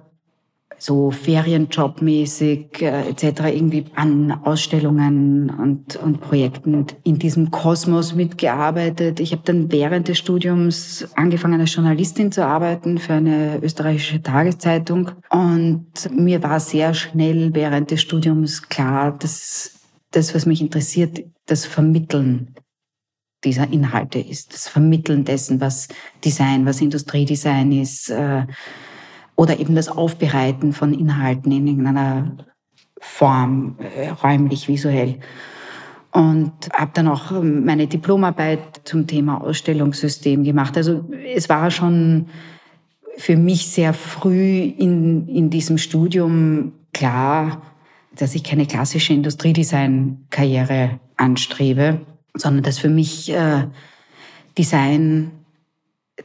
so 0.78 1.12
Ferienjobmäßig 1.12 2.82
äh, 2.82 3.10
etc. 3.10 3.24
irgendwie 3.54 3.86
an 3.96 4.32
Ausstellungen 4.44 5.50
und, 5.50 5.96
und 5.96 6.22
Projekten 6.22 6.86
in 7.04 7.20
diesem 7.20 7.52
Kosmos 7.52 8.14
mitgearbeitet. 8.14 9.20
Ich 9.20 9.32
habe 9.32 9.42
dann 9.46 9.72
während 9.72 10.08
des 10.08 10.18
Studiums 10.18 11.08
angefangen 11.16 11.60
als 11.60 11.74
Journalistin 11.74 12.32
zu 12.32 12.46
arbeiten 12.46 12.98
für 12.98 13.14
eine 13.14 13.60
österreichische 13.62 14.22
Tageszeitung 14.22 15.12
und 15.30 15.88
mir 16.12 16.44
war 16.44 16.60
sehr 16.60 16.94
schnell 16.94 17.54
während 17.54 17.92
des 17.92 18.02
Studiums 18.02 18.70
klar, 18.70 19.18
dass 19.18 19.72
das, 20.12 20.34
was 20.36 20.46
mich 20.46 20.62
interessiert, 20.62 21.24
das 21.48 21.66
Vermitteln 21.66 22.56
dieser 23.44 23.72
Inhalte 23.72 24.20
ist, 24.20 24.54
das 24.54 24.68
Vermitteln 24.68 25.24
dessen, 25.24 25.62
was 25.62 25.88
Design, 26.24 26.66
was 26.66 26.82
Industriedesign 26.82 27.72
ist, 27.72 28.10
äh, 28.10 28.46
oder 29.38 29.60
eben 29.60 29.76
das 29.76 29.88
Aufbereiten 29.88 30.74
von 30.74 30.94
Inhalten 30.94 31.52
in 31.54 31.68
irgendeiner 31.68 32.36
Form, 33.00 33.78
äh, 33.96 34.10
räumlich, 34.10 34.68
visuell. 34.68 35.20
Und 36.12 36.52
habe 36.74 36.92
dann 36.96 37.08
auch 37.08 37.32
meine 37.44 37.86
Diplomarbeit 37.86 38.82
zum 38.84 39.06
Thema 39.06 39.40
Ausstellungssystem 39.42 40.44
gemacht. 40.44 40.76
Also 40.76 41.08
es 41.36 41.48
war 41.48 41.70
schon 41.70 42.26
für 43.16 43.38
mich 43.38 43.68
sehr 43.68 43.94
früh 43.94 44.62
in, 44.62 45.28
in 45.28 45.50
diesem 45.52 45.78
Studium 45.78 46.74
klar, 46.92 47.62
dass 48.16 48.34
ich 48.34 48.44
keine 48.44 48.66
klassische 48.66 49.14
Industriedesign-Karriere 49.14 51.00
anstrebe, 51.16 52.02
sondern 52.34 52.64
dass 52.64 52.80
für 52.80 52.90
mich 52.90 53.32
äh, 53.32 53.68
Design 54.58 55.32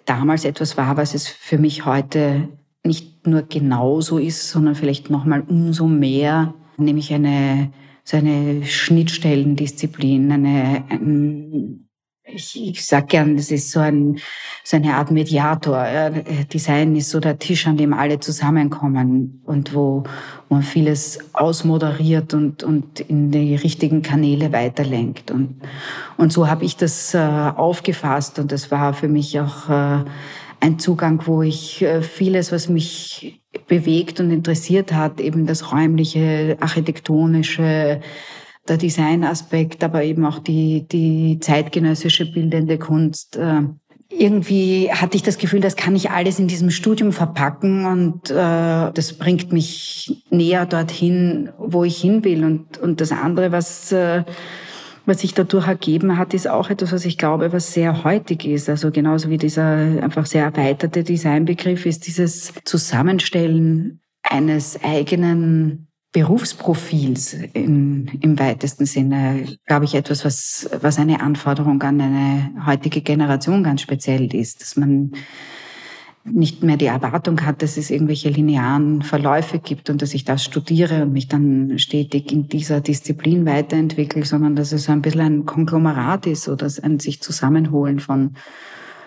damals 0.06 0.46
etwas 0.46 0.78
war, 0.78 0.96
was 0.96 1.14
es 1.14 1.28
für 1.28 1.58
mich 1.58 1.84
heute 1.84 2.48
nicht 2.84 3.26
nur 3.26 3.42
genauso 3.42 4.18
ist, 4.18 4.48
sondern 4.50 4.74
vielleicht 4.74 5.10
noch 5.10 5.24
mal 5.24 5.42
umso 5.42 5.86
mehr, 5.86 6.54
nämlich 6.76 7.12
eine 7.12 7.70
so 8.04 8.16
eine 8.16 8.64
Schnittstellendisziplin, 8.64 10.32
eine, 10.32 10.84
ein, 10.88 11.88
ich, 12.24 12.70
ich 12.70 12.86
sag 12.86 13.08
gern, 13.08 13.36
das 13.36 13.50
ist 13.50 13.70
so, 13.70 13.80
ein, 13.80 14.18
so 14.64 14.76
eine 14.76 14.94
Art 14.94 15.10
Mediator. 15.10 16.10
Design 16.52 16.96
ist 16.96 17.10
so 17.10 17.20
der 17.20 17.38
Tisch, 17.38 17.66
an 17.66 17.76
dem 17.76 17.92
alle 17.92 18.20
zusammenkommen 18.20 19.42
und 19.44 19.74
wo, 19.74 20.04
wo 20.48 20.54
man 20.54 20.62
vieles 20.62 21.18
ausmoderiert 21.32 22.32
und, 22.32 22.62
und 22.62 23.00
in 23.00 23.30
die 23.30 23.54
richtigen 23.54 24.02
Kanäle 24.02 24.52
weiterlenkt. 24.52 25.30
Und, 25.30 25.60
und 26.16 26.32
so 26.32 26.48
habe 26.48 26.64
ich 26.64 26.76
das 26.76 27.12
äh, 27.14 27.18
aufgefasst 27.18 28.38
und 28.38 28.50
das 28.50 28.70
war 28.70 28.94
für 28.94 29.08
mich 29.08 29.38
auch 29.38 29.68
äh, 29.68 30.04
ein 30.62 30.78
Zugang, 30.78 31.20
wo 31.26 31.42
ich 31.42 31.82
äh, 31.82 32.02
vieles, 32.02 32.52
was 32.52 32.68
mich 32.68 33.42
bewegt 33.66 34.20
und 34.20 34.30
interessiert 34.30 34.92
hat, 34.92 35.20
eben 35.20 35.44
das 35.44 35.72
räumliche, 35.72 36.56
architektonische, 36.60 38.00
der 38.68 38.76
Designaspekt, 38.76 39.82
aber 39.82 40.04
eben 40.04 40.24
auch 40.24 40.38
die, 40.38 40.86
die 40.86 41.40
zeitgenössische 41.40 42.30
bildende 42.30 42.78
Kunst. 42.78 43.36
Äh, 43.36 43.62
irgendwie 44.08 44.88
hatte 44.92 45.16
ich 45.16 45.24
das 45.24 45.38
Gefühl, 45.38 45.60
das 45.60 45.74
kann 45.74 45.96
ich 45.96 46.10
alles 46.10 46.38
in 46.38 46.46
diesem 46.46 46.70
Studium 46.70 47.10
verpacken 47.10 47.84
und 47.84 48.30
äh, 48.30 48.92
das 48.92 49.14
bringt 49.18 49.52
mich 49.52 50.22
näher 50.30 50.64
dorthin, 50.66 51.50
wo 51.58 51.82
ich 51.82 52.00
hin 52.00 52.22
will. 52.22 52.44
Und, 52.44 52.78
und 52.78 53.00
das 53.00 53.10
andere, 53.10 53.50
was, 53.50 53.90
äh, 53.90 54.22
was 55.06 55.20
sich 55.20 55.34
dadurch 55.34 55.66
ergeben 55.66 56.16
hat, 56.18 56.34
ist 56.34 56.48
auch 56.48 56.70
etwas, 56.70 56.92
was 56.92 57.04
ich 57.04 57.18
glaube, 57.18 57.52
was 57.52 57.72
sehr 57.72 58.04
heutig 58.04 58.44
ist. 58.44 58.68
Also 58.68 58.90
genauso 58.90 59.30
wie 59.30 59.38
dieser 59.38 60.02
einfach 60.02 60.26
sehr 60.26 60.44
erweiterte 60.44 61.02
Designbegriff 61.02 61.86
ist 61.86 62.06
dieses 62.06 62.52
Zusammenstellen 62.64 64.00
eines 64.22 64.82
eigenen 64.82 65.88
Berufsprofils 66.12 67.34
in, 67.54 68.06
im 68.20 68.38
weitesten 68.38 68.84
Sinne, 68.84 69.56
glaube 69.66 69.86
ich, 69.86 69.94
etwas, 69.94 70.24
was, 70.24 70.68
was 70.80 70.98
eine 70.98 71.20
Anforderung 71.20 71.82
an 71.82 72.00
eine 72.00 72.66
heutige 72.66 73.00
Generation 73.00 73.64
ganz 73.64 73.80
speziell 73.80 74.32
ist, 74.34 74.60
dass 74.60 74.76
man 74.76 75.12
nicht 76.24 76.62
mehr 76.62 76.76
die 76.76 76.86
Erwartung 76.86 77.44
hat, 77.44 77.62
dass 77.62 77.76
es 77.76 77.90
irgendwelche 77.90 78.28
linearen 78.28 79.02
Verläufe 79.02 79.58
gibt 79.58 79.90
und 79.90 80.02
dass 80.02 80.14
ich 80.14 80.24
das 80.24 80.44
studiere 80.44 81.02
und 81.02 81.12
mich 81.12 81.28
dann 81.28 81.78
stetig 81.78 82.30
in 82.30 82.48
dieser 82.48 82.80
Disziplin 82.80 83.44
weiterentwickle, 83.44 84.24
sondern 84.24 84.54
dass 84.54 84.72
es 84.72 84.88
ein 84.88 85.02
bisschen 85.02 85.20
ein 85.20 85.46
Konglomerat 85.46 86.26
ist 86.26 86.48
oder 86.48 86.70
ein 86.82 87.00
sich 87.00 87.20
zusammenholen 87.20 87.98
von 87.98 88.34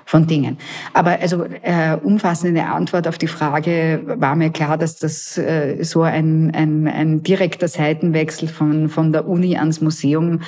von 0.08 0.28
Dingen. 0.28 0.58
Aber 0.94 1.20
also 1.20 1.46
äh, 1.64 1.98
umfassende 2.04 2.64
Antwort 2.64 3.08
auf 3.08 3.18
die 3.18 3.26
Frage 3.28 4.04
war 4.06 4.36
mir 4.36 4.52
klar, 4.52 4.78
dass 4.78 4.98
das 4.98 5.36
äh, 5.38 5.84
so 5.84 6.04
ein, 6.04 6.54
ein, 6.54 6.88
ein 6.88 7.24
direkter 7.24 7.68
Seitenwechsel 7.68 8.48
von, 8.48 8.88
von 8.90 9.12
der 9.12 9.28
Uni 9.28 9.58
ans 9.58 9.82
Museum 9.82 10.42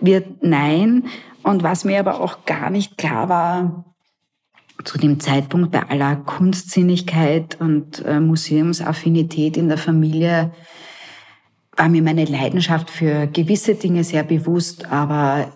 wird. 0.00 0.44
Nein. 0.44 1.06
Und 1.42 1.64
was 1.64 1.84
mir 1.84 1.98
aber 1.98 2.20
auch 2.20 2.44
gar 2.44 2.70
nicht 2.70 2.98
klar 2.98 3.28
war, 3.28 3.84
zu 4.84 4.98
dem 4.98 5.20
Zeitpunkt 5.20 5.70
bei 5.70 5.88
aller 5.88 6.16
Kunstsinnigkeit 6.16 7.60
und 7.60 8.04
äh, 8.04 8.20
Museumsaffinität 8.20 9.56
in 9.56 9.68
der 9.68 9.78
Familie 9.78 10.52
war 11.76 11.88
mir 11.88 12.02
meine 12.02 12.24
Leidenschaft 12.24 12.90
für 12.90 13.26
gewisse 13.26 13.74
Dinge 13.74 14.04
sehr 14.04 14.22
bewusst, 14.22 14.90
aber 14.90 15.52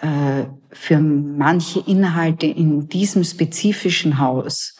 äh, 0.00 0.44
für 0.70 0.98
manche 0.98 1.80
Inhalte 1.80 2.46
in 2.46 2.88
diesem 2.88 3.24
spezifischen 3.24 4.18
Haus 4.18 4.76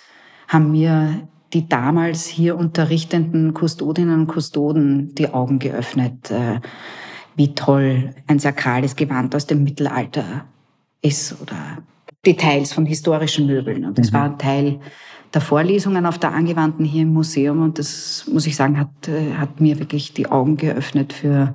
haben 0.48 0.72
mir 0.72 1.28
die 1.52 1.68
damals 1.68 2.26
hier 2.26 2.56
unterrichtenden 2.56 3.54
Kustodinnen 3.54 4.20
und 4.20 4.26
Kustoden 4.26 5.14
die 5.14 5.32
Augen 5.32 5.58
geöffnet, 5.58 6.30
äh, 6.30 6.60
wie 7.36 7.54
toll 7.54 8.14
ein 8.26 8.38
sakrales 8.38 8.96
Gewand 8.96 9.34
aus 9.34 9.46
dem 9.46 9.64
Mittelalter 9.64 10.44
ist 11.00 11.40
oder 11.40 11.78
Details 12.26 12.72
von 12.72 12.86
historischen 12.86 13.46
Möbeln. 13.46 13.84
Und 13.84 13.98
das 13.98 14.10
mhm. 14.10 14.16
war 14.16 14.38
Teil 14.38 14.80
der 15.32 15.40
Vorlesungen 15.40 16.06
auf 16.06 16.18
der 16.18 16.32
Angewandten 16.32 16.84
hier 16.84 17.02
im 17.02 17.12
Museum 17.12 17.62
und 17.62 17.78
das, 17.78 18.24
muss 18.28 18.46
ich 18.46 18.54
sagen, 18.54 18.78
hat, 18.78 19.08
äh, 19.08 19.34
hat 19.34 19.60
mir 19.60 19.80
wirklich 19.80 20.14
die 20.14 20.28
Augen 20.28 20.56
geöffnet 20.56 21.12
für, 21.12 21.54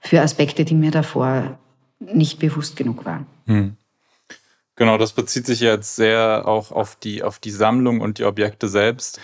für 0.00 0.22
Aspekte, 0.22 0.64
die 0.64 0.74
mir 0.74 0.90
davor 0.90 1.58
nicht 1.98 2.38
bewusst 2.38 2.76
genug 2.76 3.04
waren. 3.04 3.26
Hm. 3.46 3.76
Genau, 4.76 4.96
das 4.96 5.12
bezieht 5.12 5.44
sich 5.44 5.60
jetzt 5.60 5.96
sehr 5.96 6.44
auch 6.46 6.72
auf 6.72 6.96
die, 6.96 7.22
auf 7.22 7.38
die 7.38 7.50
Sammlung 7.50 8.00
und 8.00 8.18
die 8.18 8.24
Objekte 8.24 8.66
selbst. 8.66 9.20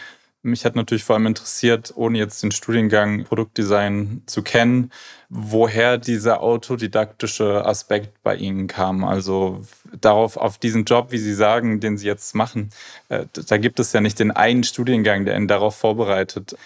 Mich 0.46 0.64
hat 0.64 0.76
natürlich 0.76 1.02
vor 1.02 1.16
allem 1.16 1.26
interessiert, 1.26 1.92
ohne 1.96 2.18
jetzt 2.18 2.40
den 2.40 2.52
Studiengang 2.52 3.24
Produktdesign 3.24 4.22
zu 4.26 4.42
kennen, 4.42 4.92
woher 5.28 5.98
dieser 5.98 6.40
autodidaktische 6.40 7.66
Aspekt 7.66 8.22
bei 8.22 8.36
Ihnen 8.36 8.68
kam. 8.68 9.02
Also 9.02 9.66
darauf, 10.00 10.36
auf 10.36 10.58
diesen 10.58 10.84
Job, 10.84 11.10
wie 11.10 11.18
Sie 11.18 11.34
sagen, 11.34 11.80
den 11.80 11.98
Sie 11.98 12.06
jetzt 12.06 12.36
machen, 12.36 12.70
äh, 13.08 13.24
da 13.48 13.56
gibt 13.56 13.80
es 13.80 13.92
ja 13.92 14.00
nicht 14.00 14.20
den 14.20 14.30
einen 14.30 14.62
Studiengang, 14.62 15.24
der 15.24 15.36
ihn 15.36 15.48
darauf 15.48 15.74
vorbereitet. 15.74 16.56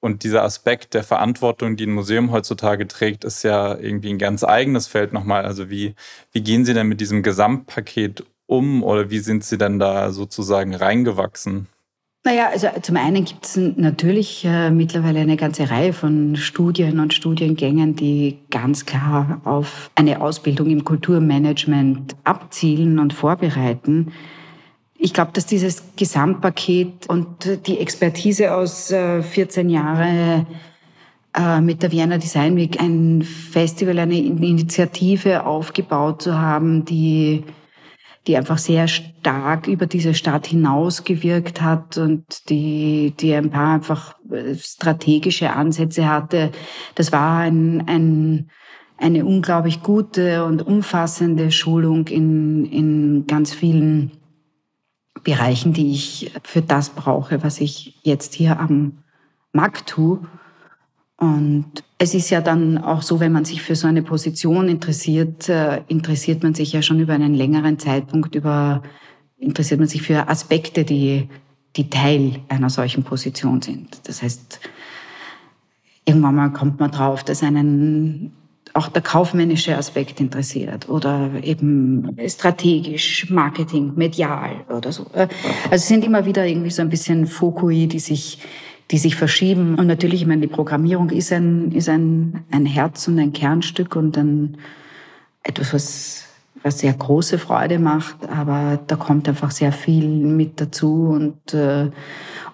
Und 0.00 0.24
dieser 0.24 0.42
Aspekt 0.42 0.92
der 0.92 1.04
Verantwortung, 1.04 1.76
die 1.76 1.86
ein 1.86 1.94
Museum 1.94 2.32
heutzutage 2.32 2.88
trägt, 2.88 3.22
ist 3.22 3.44
ja 3.44 3.78
irgendwie 3.78 4.10
ein 4.10 4.18
ganz 4.18 4.42
eigenes 4.42 4.88
Feld 4.88 5.12
nochmal. 5.12 5.44
Also 5.44 5.70
wie, 5.70 5.94
wie 6.32 6.42
gehen 6.42 6.64
Sie 6.64 6.74
denn 6.74 6.88
mit 6.88 7.00
diesem 7.00 7.22
Gesamtpaket 7.22 8.24
um 8.46 8.82
oder 8.82 9.08
wie 9.10 9.20
sind 9.20 9.44
Sie 9.44 9.56
denn 9.56 9.78
da 9.78 10.10
sozusagen 10.10 10.74
reingewachsen? 10.74 11.68
Naja, 12.26 12.48
also 12.50 12.68
zum 12.80 12.96
einen 12.96 13.26
gibt 13.26 13.44
es 13.44 13.56
natürlich 13.56 14.46
äh, 14.46 14.70
mittlerweile 14.70 15.20
eine 15.20 15.36
ganze 15.36 15.70
Reihe 15.70 15.92
von 15.92 16.36
Studien 16.36 16.98
und 16.98 17.12
Studiengängen, 17.12 17.96
die 17.96 18.38
ganz 18.50 18.86
klar 18.86 19.42
auf 19.44 19.90
eine 19.94 20.22
Ausbildung 20.22 20.70
im 20.70 20.84
Kulturmanagement 20.84 22.16
abzielen 22.24 22.98
und 22.98 23.12
vorbereiten. 23.12 24.12
Ich 24.96 25.12
glaube, 25.12 25.32
dass 25.34 25.44
dieses 25.44 25.82
Gesamtpaket 25.96 27.06
und 27.08 27.66
die 27.66 27.78
Expertise 27.78 28.54
aus 28.54 28.86
14 28.86 29.68
äh, 29.68 29.72
Jahren 29.72 30.46
äh, 31.36 31.60
mit 31.60 31.82
der 31.82 31.92
Vienna 31.92 32.16
Design 32.16 32.56
Week 32.56 32.80
ein 32.80 33.20
Festival, 33.20 33.98
eine 33.98 34.16
Initiative 34.16 35.44
aufgebaut 35.44 36.22
zu 36.22 36.40
haben, 36.40 36.86
die, 36.86 37.44
die 38.26 38.36
einfach 38.36 38.58
sehr 38.58 38.88
stark 38.88 39.66
über 39.66 39.86
diese 39.86 40.14
Stadt 40.14 40.46
hinaus 40.46 41.04
gewirkt 41.04 41.60
hat 41.60 41.98
und 41.98 42.48
die, 42.48 43.14
die 43.20 43.34
ein 43.34 43.50
paar 43.50 43.74
einfach 43.74 44.14
äh, 44.30 44.54
strategische 44.54 45.52
Ansätze 45.52 46.08
hatte. 46.08 46.50
Das 46.94 47.12
war 47.12 47.40
ein, 47.40 47.86
ein, 47.86 48.50
eine 48.96 49.26
unglaublich 49.26 49.82
gute 49.82 50.44
und 50.44 50.62
umfassende 50.62 51.50
Schulung 51.50 52.08
in, 52.08 52.64
in 52.64 53.26
ganz 53.26 53.52
vielen 53.52 54.12
Bereichen, 55.22 55.72
die 55.72 55.92
ich 55.92 56.32
für 56.42 56.62
das 56.62 56.90
brauche, 56.90 57.42
was 57.42 57.60
ich 57.60 57.98
jetzt 58.02 58.34
hier 58.34 58.58
am 58.58 58.98
Markt 59.52 59.88
tue. 59.88 60.20
Und 61.16 61.66
es 61.98 62.14
ist 62.14 62.30
ja 62.30 62.40
dann 62.40 62.78
auch 62.78 63.02
so, 63.02 63.20
wenn 63.20 63.32
man 63.32 63.44
sich 63.44 63.62
für 63.62 63.76
so 63.76 63.86
eine 63.86 64.02
Position 64.02 64.68
interessiert, 64.68 65.48
äh, 65.48 65.82
interessiert 65.88 66.42
man 66.42 66.54
sich 66.54 66.72
ja 66.72 66.82
schon 66.82 67.00
über 67.00 67.12
einen 67.12 67.34
längeren 67.34 67.78
Zeitpunkt 67.78 68.34
über, 68.34 68.82
interessiert 69.38 69.80
man 69.80 69.88
sich 69.88 70.02
für 70.02 70.28
Aspekte, 70.28 70.84
die, 70.84 71.28
die 71.76 71.88
Teil 71.88 72.40
einer 72.48 72.68
solchen 72.68 73.04
Position 73.04 73.62
sind. 73.62 74.00
Das 74.08 74.22
heißt, 74.22 74.60
irgendwann 76.04 76.34
mal 76.34 76.52
kommt 76.52 76.80
man 76.80 76.90
drauf, 76.90 77.22
dass 77.22 77.42
einen 77.42 78.32
auch 78.74 78.88
der 78.88 79.02
kaufmännische 79.02 79.78
Aspekt 79.78 80.20
interessiert 80.20 80.88
oder 80.88 81.30
eben 81.42 82.16
strategisch, 82.26 83.30
Marketing, 83.30 83.92
medial 83.94 84.64
oder 84.68 84.90
so. 84.90 85.06
Also 85.14 85.30
es 85.70 85.86
sind 85.86 86.04
immer 86.04 86.26
wieder 86.26 86.44
irgendwie 86.44 86.70
so 86.70 86.82
ein 86.82 86.88
bisschen 86.88 87.28
Fokui, 87.28 87.86
die 87.86 88.00
sich, 88.00 88.38
die 88.90 88.98
sich 88.98 89.16
verschieben. 89.16 89.76
Und 89.76 89.86
natürlich, 89.86 90.22
ich 90.22 90.26
meine, 90.26 90.42
die 90.42 90.52
Programmierung 90.52 91.10
ist 91.10 91.32
ein, 91.32 91.72
ist 91.72 91.88
ein, 91.88 92.44
ein 92.50 92.66
Herz 92.66 93.08
und 93.08 93.18
ein 93.18 93.32
Kernstück 93.32 93.96
und 93.96 94.16
dann 94.16 94.58
etwas, 95.42 95.72
was, 95.72 96.24
was 96.62 96.78
sehr 96.78 96.92
große 96.92 97.38
Freude 97.38 97.78
macht, 97.78 98.28
aber 98.28 98.78
da 98.86 98.96
kommt 98.96 99.28
einfach 99.28 99.50
sehr 99.50 99.72
viel 99.72 100.08
mit 100.08 100.60
dazu 100.60 101.08
und, 101.08 101.54
äh, 101.54 101.90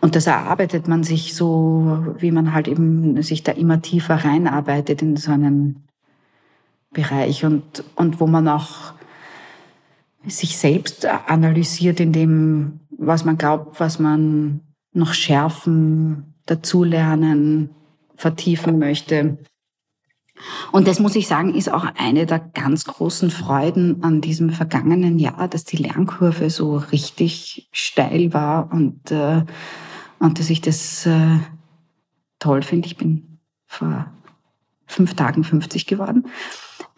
und 0.01 0.17
das 0.17 0.27
erarbeitet 0.27 0.89
man 0.89 1.05
sich 1.05 1.35
so, 1.35 2.15
wie 2.19 2.33
man 2.33 2.53
halt 2.53 2.69
eben 2.69 3.23
sich 3.23 3.43
da 3.43 3.53
immer 3.53 3.83
tiefer 3.83 4.25
reinarbeitet 4.25 5.03
in 5.03 5.17
so 5.17 5.31
einen 5.31 5.85
Bereich 6.93 7.45
und, 7.45 7.85
und 7.95 8.21
wo 8.21 8.27
man 8.27 8.49
auch 8.49 8.95
sich 10.27 10.59
selbst 10.59 11.07
analysiert 11.07 12.01
in 12.01 12.13
dem, 12.13 12.81
was 12.91 13.25
man 13.25 13.39
glaubt, 13.39 13.79
was 13.79 13.99
man 13.99 14.61
noch 14.93 15.15
schärfen, 15.15 16.35
dazulernen, 16.47 17.71
vertiefen 18.17 18.79
möchte. 18.79 19.39
Und 20.73 20.89
das 20.89 21.01
muss 21.01 21.17
ich 21.17 21.27
sagen, 21.27 21.55
ist 21.55 21.71
auch 21.71 21.87
eine 21.97 22.27
der 22.27 22.39
ganz 22.39 22.85
großen 22.85 23.31
Freuden 23.31 24.03
an 24.03 24.21
diesem 24.21 24.51
vergangenen 24.51 25.19
Jahr, 25.19 25.49
dass 25.49 25.65
die 25.65 25.77
Lernkurve 25.77 26.51
so 26.51 26.77
richtig 26.77 27.69
steil 27.73 28.33
war 28.33 28.73
und, 28.73 29.11
äh, 29.11 29.45
und 30.19 30.39
dass 30.39 30.51
ich 30.51 30.61
das 30.61 31.07
äh, 31.07 31.39
toll 32.39 32.63
finde. 32.63 32.87
Ich 32.87 32.97
bin 32.97 33.39
vor 33.67 34.07
fünf 34.87 35.15
Tagen 35.15 35.45
50 35.45 35.87
geworden. 35.87 36.27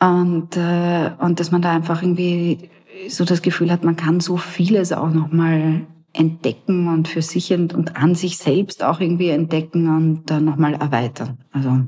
Und, 0.01 0.57
äh, 0.57 1.11
und 1.19 1.41
dass 1.41 1.51
man 1.51 1.63
da 1.63 1.73
einfach 1.73 2.03
irgendwie 2.03 2.71
so 3.09 3.25
das 3.25 3.43
Gefühl 3.43 3.71
hat, 3.71 3.85
man 3.85 3.97
kann 3.97 4.21
so 4.21 4.37
vieles 4.37 4.93
auch 4.93 5.11
nochmal 5.11 5.87
entdecken 6.13 6.89
und 6.89 7.09
für 7.09 7.23
sich 7.23 7.53
und, 7.53 7.75
und 7.75 7.97
an 7.97 8.15
sich 8.15 8.39
selbst 8.39 8.85
auch 8.85 9.01
irgendwie 9.01 9.31
entdecken 9.31 9.89
und 9.89 10.27
dann 10.27 10.45
nochmal 10.45 10.75
erweitern. 10.75 11.39
Also 11.53 11.81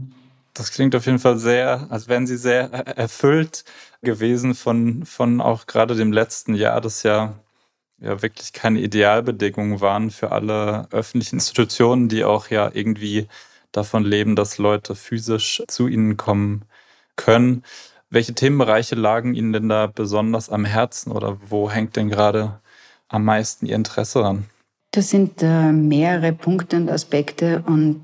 das 0.54 0.71
klingt 0.71 0.95
auf 0.95 1.07
jeden 1.07 1.19
Fall 1.19 1.37
sehr, 1.37 1.88
als 1.90 2.09
wären 2.09 2.26
Sie 2.26 2.37
sehr 2.37 2.73
erfüllt 2.73 3.64
gewesen 4.02 4.54
von, 4.54 5.04
von 5.04 5.40
auch 5.40 5.66
gerade 5.66 5.97
dem 5.97 6.12
letzten 6.12 6.54
Jahr, 6.54 6.81
das 6.81 7.02
ja, 7.02 7.35
ja 7.99 8.23
wirklich 8.23 8.52
keine 8.52 8.81
Idealbedingungen 8.81 9.81
waren 9.81 10.11
für 10.11 10.31
alle 10.31 10.87
öffentlichen 10.93 11.37
Institutionen, 11.37 12.09
die 12.09 12.25
auch 12.25 12.50
ja 12.50 12.71
irgendwie 12.73 13.26
davon 13.73 14.04
leben, 14.04 14.37
dass 14.37 14.59
Leute 14.59 14.95
physisch 14.95 15.62
zu 15.66 15.88
ihnen 15.88 16.16
kommen 16.16 16.64
können. 17.16 17.64
Welche 18.11 18.35
Themenbereiche 18.35 18.95
lagen 18.95 19.35
Ihnen 19.35 19.52
denn 19.52 19.69
da 19.69 19.88
besonders 19.88 20.49
am 20.49 20.64
Herzen 20.64 21.11
oder 21.11 21.38
wo 21.49 21.69
hängt 21.69 21.97
denn 21.97 22.09
gerade 22.11 22.61
am 23.14 23.25
meisten 23.25 23.66
Ihr 23.66 23.76
Interesse 23.76 24.21
dran? 24.21 24.44
Das 24.90 25.11
sind 25.11 25.42
äh, 25.42 25.73
mehrere 25.73 26.33
Punkte 26.33 26.76
und 26.76 26.90
Aspekte 26.90 27.62
und 27.66 28.02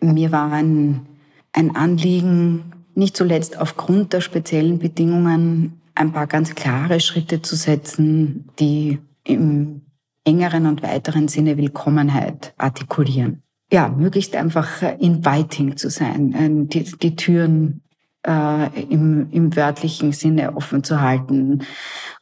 mir 0.00 0.32
war 0.32 0.52
ein, 0.52 1.06
ein 1.52 1.74
Anliegen, 1.74 2.72
nicht 2.94 3.16
zuletzt 3.16 3.58
aufgrund 3.58 4.12
der 4.12 4.20
speziellen 4.20 4.78
Bedingungen 4.78 5.80
ein 5.94 6.12
paar 6.12 6.26
ganz 6.26 6.54
klare 6.54 7.00
Schritte 7.00 7.42
zu 7.42 7.56
setzen, 7.56 8.48
die 8.58 8.98
im 9.24 9.82
engeren 10.24 10.66
und 10.66 10.82
weiteren 10.82 11.28
Sinne 11.28 11.56
Willkommenheit 11.56 12.54
artikulieren. 12.58 13.42
Ja, 13.72 13.88
möglichst 13.88 14.34
einfach 14.34 14.82
inviting 14.98 15.76
zu 15.76 15.90
sein, 15.90 16.32
äh, 16.34 16.66
die, 16.68 16.84
die 16.84 17.16
Türen 17.16 17.82
äh, 18.28 18.82
im, 18.82 19.28
im 19.30 19.56
wörtlichen 19.56 20.12
Sinne 20.12 20.54
offen 20.54 20.84
zu 20.84 21.00
halten. 21.00 21.62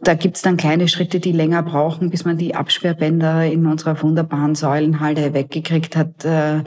Da 0.00 0.14
gibt's 0.14 0.42
dann 0.42 0.56
kleine 0.56 0.88
Schritte, 0.88 1.20
die 1.20 1.32
länger 1.32 1.62
brauchen, 1.62 2.10
bis 2.10 2.24
man 2.24 2.38
die 2.38 2.54
Absperrbänder 2.54 3.44
in 3.44 3.66
unserer 3.66 4.00
wunderbaren 4.02 4.54
Säulenhalle 4.54 5.34
weggekriegt 5.34 5.96
hat. 5.96 6.24
Äh, 6.24 6.62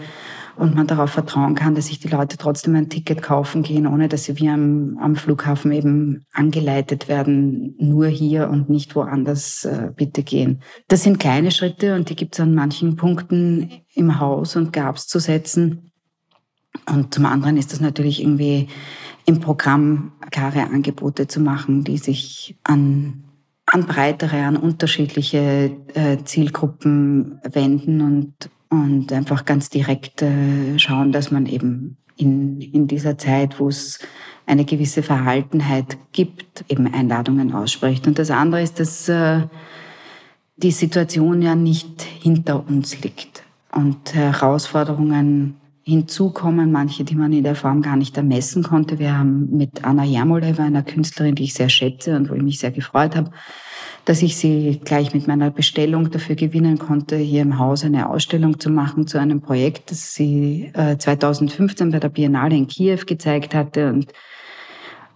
und 0.58 0.75
man 0.75 0.88
darauf 0.88 1.12
vertrauen 1.12 1.55
kann, 1.55 1.74
dass 1.74 1.88
sich 1.88 2.00
die 2.00 2.10
Leute 2.10 2.38
trotzdem 2.38 2.75
ein 2.75 2.89
Ticket 2.89 3.22
kaufen 3.22 3.63
gehen, 3.63 3.88
ohne 3.88 4.10
dass 4.10 4.25
sie 4.25 4.38
wie 4.39 4.50
am, 4.50 4.98
am 5.01 5.15
Flughafen 5.15 5.72
eben 5.72 6.25
angeleitet 6.34 7.08
werden, 7.08 7.75
nur 7.79 8.08
hier 8.08 8.50
und 8.50 8.69
nicht 8.69 8.93
woanders 8.93 9.63
äh, 9.63 9.91
bitte 9.96 10.22
gehen. 10.22 10.62
Das 10.89 11.03
sind 11.03 11.17
kleine 11.17 11.51
Schritte 11.51 11.96
und 11.96 12.10
die 12.10 12.15
gibt 12.17 12.34
es 12.34 12.41
an 12.41 12.55
manchen 12.55 12.98
Punkten 12.98 13.72
im 13.96 14.19
Haus 14.19 14.58
und 14.58 14.74
gab's 14.74 15.08
zu 15.08 15.19
setzen. 15.19 15.91
Und 16.91 17.13
zum 17.13 17.25
anderen 17.25 17.55
ist 17.55 17.72
das 17.72 17.79
natürlich 17.79 18.22
irgendwie 18.22 18.67
im 19.30 19.40
Programm 19.40 20.12
klare 20.32 20.64
Angebote 20.64 21.28
zu 21.28 21.40
machen, 21.40 21.84
die 21.84 21.98
sich 21.98 22.58
an 22.64 23.24
an 23.72 23.86
breitere, 23.86 24.38
an 24.38 24.58
unterschiedliche 24.58 25.70
äh, 25.94 26.18
Zielgruppen 26.24 27.40
wenden 27.44 28.02
und 28.02 28.50
und 28.70 29.14
einfach 29.14 29.46
ganz 29.46 29.70
direkt 29.70 30.24
äh, 30.24 30.78
schauen, 30.78 31.12
dass 31.12 31.32
man 31.32 31.46
eben 31.46 31.98
in, 32.18 32.62
in 32.62 32.88
dieser 32.88 33.18
Zeit, 33.18 33.60
wo 33.60 33.68
es 33.68 34.00
eine 34.46 34.66
gewisse 34.66 35.02
Verhaltenheit 35.04 35.98
gibt, 36.12 36.66
eben 36.68 36.92
Einladungen 36.92 37.54
ausspricht. 37.54 38.06
Und 38.08 38.20
das 38.20 38.30
andere 38.30 38.62
ist, 38.62 38.80
dass 38.80 39.10
äh, 39.10 39.42
die 40.58 40.72
Situation 40.72 41.42
ja 41.42 41.56
nicht 41.56 42.02
hinter 42.02 42.68
uns 42.68 43.02
liegt 43.02 43.44
und 43.72 44.14
Herausforderungen 44.14 45.56
hinzukommen, 45.89 46.72
manche, 46.72 47.03
die 47.03 47.15
man 47.15 47.34
in 47.34 47.43
der 47.43 47.55
Form 47.55 47.81
gar 47.81 47.96
nicht 47.96 48.15
ermessen 48.15 48.63
konnte. 48.63 49.00
Wir 49.00 49.17
haben 49.17 49.50
mit 49.51 49.84
Anna 49.84 50.03
Jamolewa, 50.03 50.63
einer 50.63 50.84
Künstlerin, 50.84 51.36
die 51.36 51.43
ich 51.43 51.53
sehr 51.53 51.69
schätze 51.69 52.15
und 52.15 52.29
wo 52.29 52.36
ich 52.36 52.41
mich 52.41 52.60
sehr 52.60 52.72
gefreut 52.72 53.15
habe, 53.15 53.31
dass 54.05 54.22
ich 54.22 54.38
sie 54.38 54.79
gleich 54.84 55.13
mit 55.13 55.27
meiner 55.27 55.51
Bestellung 55.51 56.10
dafür 56.10 56.36
gewinnen 56.36 56.79
konnte, 56.79 57.15
hier 57.17 57.41
im 57.41 57.60
Haus 57.60 57.84
eine 57.84 58.10
Ausstellung 58.10 58.60
zu 58.60 58.69
machen 58.69 59.08
zu 59.08 59.19
einem 59.19 59.41
Projekt, 59.41 59.91
das 59.91 60.13
sie 60.13 60.72
2015 60.74 61.88
äh, 61.88 61.91
bei 61.91 62.00
der 62.00 62.10
Biennale 62.10 62.55
in 62.55 62.67
Kiew 62.67 63.00
gezeigt 63.05 63.53
hatte 63.53 63.91
und 63.91 64.13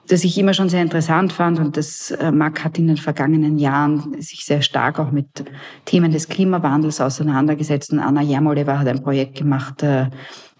das 0.07 0.23
ich 0.23 0.37
immer 0.37 0.53
schon 0.53 0.69
sehr 0.69 0.81
interessant 0.81 1.31
fand 1.31 1.59
und 1.59 1.77
das 1.77 2.11
äh, 2.11 2.31
Mack 2.31 2.63
hat 2.63 2.77
in 2.77 2.87
den 2.87 2.97
vergangenen 2.97 3.57
Jahren 3.57 4.21
sich 4.21 4.43
sehr 4.45 4.61
stark 4.61 4.99
auch 4.99 5.11
mit 5.11 5.45
Themen 5.85 6.11
des 6.11 6.27
Klimawandels 6.27 6.99
auseinandergesetzt 6.99 7.93
und 7.93 7.99
Anna 7.99 8.21
Jermoleva 8.21 8.79
hat 8.79 8.87
ein 8.87 9.01
Projekt 9.01 9.37
gemacht, 9.37 9.81
äh, 9.81 10.07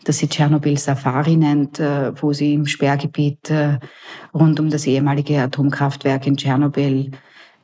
das 0.05 0.17
sie 0.17 0.27
Tschernobyl 0.27 0.77
Safari 0.77 1.35
nennt, 1.35 1.79
wo 1.79 2.33
sie 2.33 2.53
im 2.53 2.65
Sperrgebiet 2.65 3.51
rund 4.33 4.59
um 4.59 4.69
das 4.69 4.85
ehemalige 4.85 5.41
Atomkraftwerk 5.41 6.27
in 6.27 6.37
Tschernobyl 6.37 7.11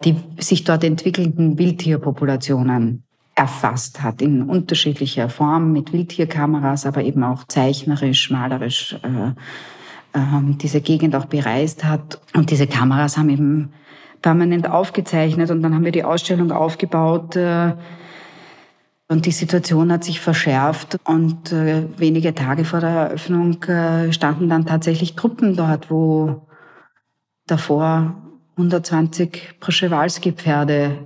die 0.03 0.15
sich 0.37 0.63
dort 0.63 0.83
entwickelnden 0.83 1.57
Wildtierpopulationen 1.57 3.03
erfasst 3.35 4.01
hat 4.01 4.21
in 4.21 4.43
unterschiedlicher 4.43 5.29
Form 5.29 5.71
mit 5.71 5.93
Wildtierkameras, 5.93 6.85
aber 6.85 7.03
eben 7.03 7.23
auch 7.23 7.45
zeichnerisch, 7.45 8.29
malerisch 8.31 8.97
äh, 9.03 9.29
äh, 10.17 10.53
diese 10.61 10.81
Gegend 10.81 11.15
auch 11.15 11.25
bereist 11.25 11.85
hat. 11.85 12.19
Und 12.33 12.51
diese 12.51 12.67
Kameras 12.67 13.17
haben 13.17 13.29
eben 13.29 13.73
permanent 14.21 14.69
aufgezeichnet 14.69 15.51
und 15.51 15.61
dann 15.61 15.73
haben 15.73 15.85
wir 15.85 15.93
die 15.93 16.03
Ausstellung 16.03 16.51
aufgebaut. 16.51 17.37
Und 19.11 19.25
die 19.25 19.31
Situation 19.31 19.91
hat 19.91 20.03
sich 20.03 20.19
verschärft 20.19 20.99
und 21.03 21.51
äh, 21.51 21.83
wenige 21.97 22.35
Tage 22.35 22.63
vor 22.63 22.79
der 22.79 22.89
Eröffnung 22.89 23.61
äh, 23.63 24.13
standen 24.13 24.49
dann 24.49 24.67
tatsächlich 24.67 25.15
Truppen 25.15 25.55
dort, 25.55 25.89
wo 25.89 26.47
davor 27.47 28.15
120 28.55 29.55
Przewalski-Pferde 29.59 30.99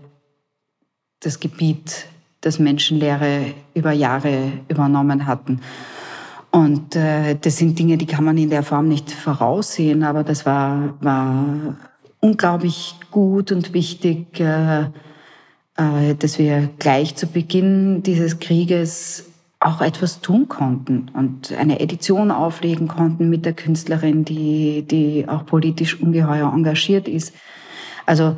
das 1.21 1.39
Gebiet 1.39 2.07
das 2.41 2.59
Menschenleere 2.59 3.53
über 3.73 3.93
Jahre 3.93 4.51
übernommen 4.67 5.25
hatten. 5.25 5.61
Und 6.51 6.97
äh, 6.97 7.35
das 7.39 7.55
sind 7.55 7.79
Dinge, 7.79 7.97
die 7.97 8.05
kann 8.05 8.25
man 8.25 8.37
in 8.37 8.49
der 8.49 8.63
Form 8.63 8.89
nicht 8.89 9.11
voraussehen, 9.11 10.03
aber 10.03 10.25
das 10.25 10.45
war, 10.45 10.93
war 10.99 11.77
unglaublich 12.19 12.95
gut 13.11 13.53
und 13.53 13.73
wichtig, 13.73 14.41
äh, 14.41 14.87
dass 15.75 16.37
wir 16.37 16.69
gleich 16.77 17.15
zu 17.15 17.25
Beginn 17.25 18.03
dieses 18.03 18.39
Krieges 18.39 19.25
auch 19.63 19.81
etwas 19.81 20.19
tun 20.19 20.47
konnten 20.49 21.09
und 21.13 21.53
eine 21.53 21.79
Edition 21.79 22.31
auflegen 22.31 22.87
konnten 22.87 23.29
mit 23.29 23.45
der 23.45 23.53
Künstlerin, 23.53 24.25
die, 24.25 24.83
die 24.83 25.25
auch 25.27 25.45
politisch 25.45 25.99
ungeheuer 25.99 26.51
engagiert 26.53 27.07
ist. 27.07 27.33
Also 28.05 28.37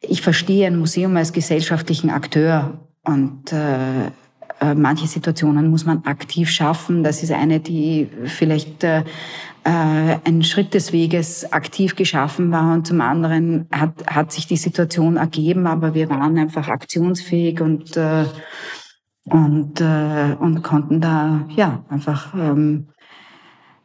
ich 0.00 0.22
verstehe 0.22 0.66
ein 0.66 0.78
Museum 0.78 1.16
als 1.16 1.32
gesellschaftlichen 1.32 2.10
Akteur 2.10 2.78
und 3.04 3.52
äh, 3.52 4.06
äh 4.60 4.74
manche 4.74 5.06
Situationen 5.06 5.68
muss 5.68 5.84
man 5.84 6.04
aktiv 6.04 6.50
schaffen. 6.50 7.02
Das 7.02 7.22
ist 7.22 7.32
eine, 7.32 7.60
die 7.60 8.08
vielleicht 8.24 8.84
äh, 8.84 9.00
äh, 9.00 9.04
ein 9.70 10.42
Schritt 10.42 10.74
des 10.74 10.92
Weges 10.92 11.52
aktiv 11.52 11.96
geschaffen 11.96 12.50
war 12.50 12.74
und 12.74 12.86
zum 12.86 13.00
anderen 13.00 13.68
hat, 13.72 14.06
hat 14.06 14.32
sich 14.32 14.46
die 14.46 14.56
Situation 14.56 15.16
ergeben, 15.16 15.66
aber 15.66 15.94
wir 15.94 16.08
waren 16.08 16.38
einfach 16.38 16.68
aktionsfähig 16.68 17.60
und 17.60 17.96
äh, 17.96 18.24
und, 19.30 19.80
äh, 19.80 20.36
und 20.38 20.62
konnten 20.62 21.00
da 21.00 21.46
ja 21.54 21.84
einfach 21.88 22.34
ähm, 22.34 22.88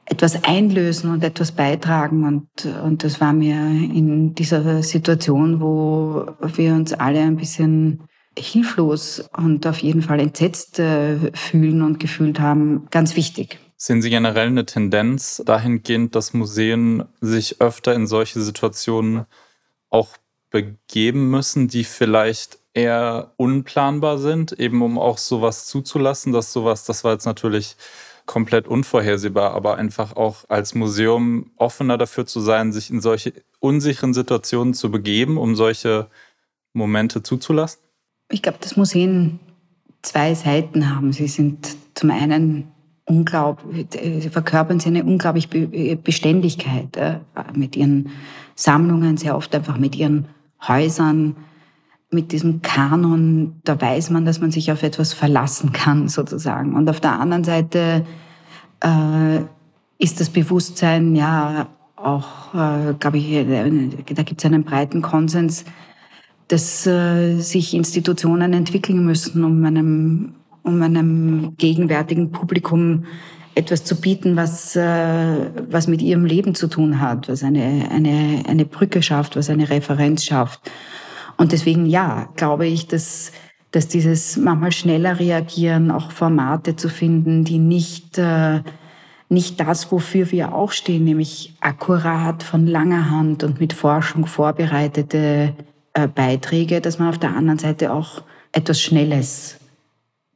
etwas 0.06 0.44
einlösen 0.44 1.12
und 1.12 1.24
etwas 1.24 1.52
beitragen. 1.52 2.26
Und, 2.26 2.66
und 2.84 3.04
das 3.04 3.22
war 3.22 3.34
mir 3.34 3.56
in 3.56 4.34
dieser 4.34 4.84
Situation, 4.84 5.62
wo 5.62 6.26
wir 6.56 6.74
uns 6.74 6.94
alle 6.94 7.22
ein 7.22 7.38
bisschen 7.38 8.04
hilflos 8.38 9.30
und 9.38 9.68
auf 9.68 9.80
jeden 9.80 10.02
Fall 10.02 10.20
entsetzt 10.20 10.80
äh, 10.80 11.18
fühlen 11.34 11.82
und 11.82 12.00
gefühlt 12.00 12.40
haben, 12.40 12.88
ganz 12.90 13.16
wichtig. 13.16 13.60
Sehen 13.86 14.02
Sie 14.02 14.10
generell 14.10 14.48
eine 14.48 14.66
Tendenz 14.66 15.44
dahingehend, 15.46 16.16
dass 16.16 16.34
Museen 16.34 17.04
sich 17.20 17.60
öfter 17.60 17.94
in 17.94 18.08
solche 18.08 18.40
Situationen 18.40 19.26
auch 19.90 20.08
begeben 20.50 21.30
müssen, 21.30 21.68
die 21.68 21.84
vielleicht 21.84 22.60
eher 22.74 23.34
unplanbar 23.36 24.20
sind, 24.20 24.54
eben 24.54 24.82
um 24.82 24.98
auch 24.98 25.18
sowas 25.18 25.66
zuzulassen, 25.66 26.32
dass 26.32 26.54
sowas, 26.54 26.86
das 26.86 27.04
war 27.04 27.12
jetzt 27.12 27.26
natürlich 27.26 27.76
komplett 28.26 28.70
unvorhersehbar, 28.70 29.54
aber 29.54 29.76
einfach 29.76 30.16
auch 30.16 30.46
als 30.48 30.76
Museum 30.76 31.52
offener 31.58 31.98
dafür 31.98 32.26
zu 32.26 32.40
sein, 32.40 32.72
sich 32.72 32.90
in 32.90 33.02
solche 33.02 33.34
unsicheren 33.60 34.14
Situationen 34.14 34.74
zu 34.74 34.92
begeben, 34.92 35.38
um 35.38 35.58
solche 35.58 36.08
Momente 36.72 37.22
zuzulassen? 37.22 37.82
Ich 38.32 38.42
glaube, 38.42 38.60
dass 38.62 38.78
Museen 38.78 39.42
zwei 40.04 40.36
Seiten 40.36 40.90
haben. 40.90 41.12
Sie 41.12 41.28
sind 41.28 41.76
zum 41.96 42.12
einen 42.12 42.73
unglaublich, 43.06 43.88
verkörpern 44.32 44.80
sie 44.80 44.90
eine 44.90 45.04
unglaubliche 45.04 45.98
Beständigkeit 45.98 46.96
äh, 46.98 47.20
mit 47.54 47.76
ihren 47.76 48.10
Sammlungen, 48.56 49.18
sehr 49.18 49.36
oft 49.36 49.54
einfach 49.56 49.78
mit 49.78 49.96
ihren 49.96 50.28
Häusern, 50.68 51.36
mit 52.12 52.32
diesem 52.32 52.62
Kanon, 52.62 53.60
da 53.64 53.80
weiß 53.80 54.12
man, 54.12 54.24
dass 54.24 54.40
man 54.40 54.52
sich 54.52 54.72
auf 54.72 54.84
etwas 54.84 55.14
verlassen 55.14 55.72
kann, 55.72 56.08
sozusagen. 56.08 56.76
Und 56.76 56.90
auf 56.90 57.00
der 57.00 57.20
anderen 57.20 57.44
Seite 57.44 58.06
äh, 58.82 59.40
ist 59.98 60.20
das 60.20 60.30
Bewusstsein, 60.30 61.16
ja, 61.16 61.68
auch, 61.96 62.54
äh, 62.54 62.94
glaube 63.00 63.18
ich, 63.18 63.32
äh, 63.32 63.90
da 64.14 64.24
gibt 64.24 64.42
es 64.42 64.46
einen 64.46 64.64
breiten 64.64 65.02
Konsens, 65.02 65.66
dass 66.48 66.86
äh, 66.86 67.40
sich 67.40 67.74
Institutionen 67.74 68.54
entwickeln 68.54 69.06
müssen, 69.06 69.44
um 69.44 69.64
einem, 69.64 70.36
um 70.64 70.82
einem 70.82 71.56
gegenwärtigen 71.58 72.32
Publikum 72.32 73.06
etwas 73.56 73.84
zu 73.84 74.00
bieten, 74.00 74.36
was, 74.36 74.76
äh, 74.76 75.52
was 75.70 75.88
mit 75.88 76.02
ihrem 76.02 76.26
Leben 76.26 76.56
zu 76.56 76.68
tun 76.68 77.00
hat, 77.00 77.30
was 77.30 77.44
eine, 77.44 77.90
eine, 77.92 78.44
eine 78.48 78.66
Brücke 78.66 79.02
schafft, 79.02 79.36
was 79.36 79.50
eine 79.50 79.70
Referenz 79.70 80.24
schafft. 80.24 80.72
Und 81.38 81.52
deswegen, 81.52 81.86
ja, 81.86 82.30
glaube 82.36 82.66
ich, 82.66 82.88
dass, 82.88 83.32
dass 83.72 83.88
dieses 83.88 84.38
manchmal 84.38 84.72
schneller 84.72 85.20
reagieren, 85.20 85.92
auch 85.92 86.12
Formate 86.12 86.76
zu 86.76 86.90
finden, 86.90 87.44
die 87.44 87.60
nicht, 87.60 88.18
äh, 88.18 88.62
nicht 89.30 89.60
das, 89.60 89.92
wofür 89.92 90.32
wir 90.32 90.54
auch 90.54 90.72
stehen, 90.72 91.04
nämlich 91.04 91.56
akkurat 91.60 92.44
von 92.44 92.68
langer 92.68 93.10
Hand 93.10 93.44
und 93.44 93.60
mit 93.60 93.74
Forschung 93.74 94.26
vorbereitete 94.26 95.54
äh, 95.94 96.08
Beiträge, 96.08 96.82
dass 96.82 97.00
man 97.00 97.10
auf 97.10 97.20
der 97.20 97.36
anderen 97.36 97.60
Seite 97.60 97.94
auch 97.94 98.24
etwas 98.52 98.82
Schnelles 98.82 99.60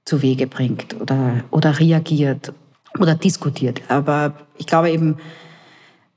zu 0.07 0.21
Wege 0.21 0.47
bringt 0.47 0.99
oder, 1.01 1.43
oder 1.51 1.79
reagiert 1.79 2.53
oder 2.97 3.13
diskutiert. 3.15 3.81
Aber 3.89 4.33
ich 4.57 4.65
glaube 4.65 4.89
eben, 4.89 5.17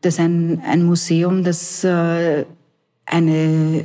dass 0.00 0.20
ein, 0.20 0.62
ein 0.64 0.84
Museum, 0.84 1.42
das 1.42 1.82
äh, 1.82 2.46
eine 3.04 3.84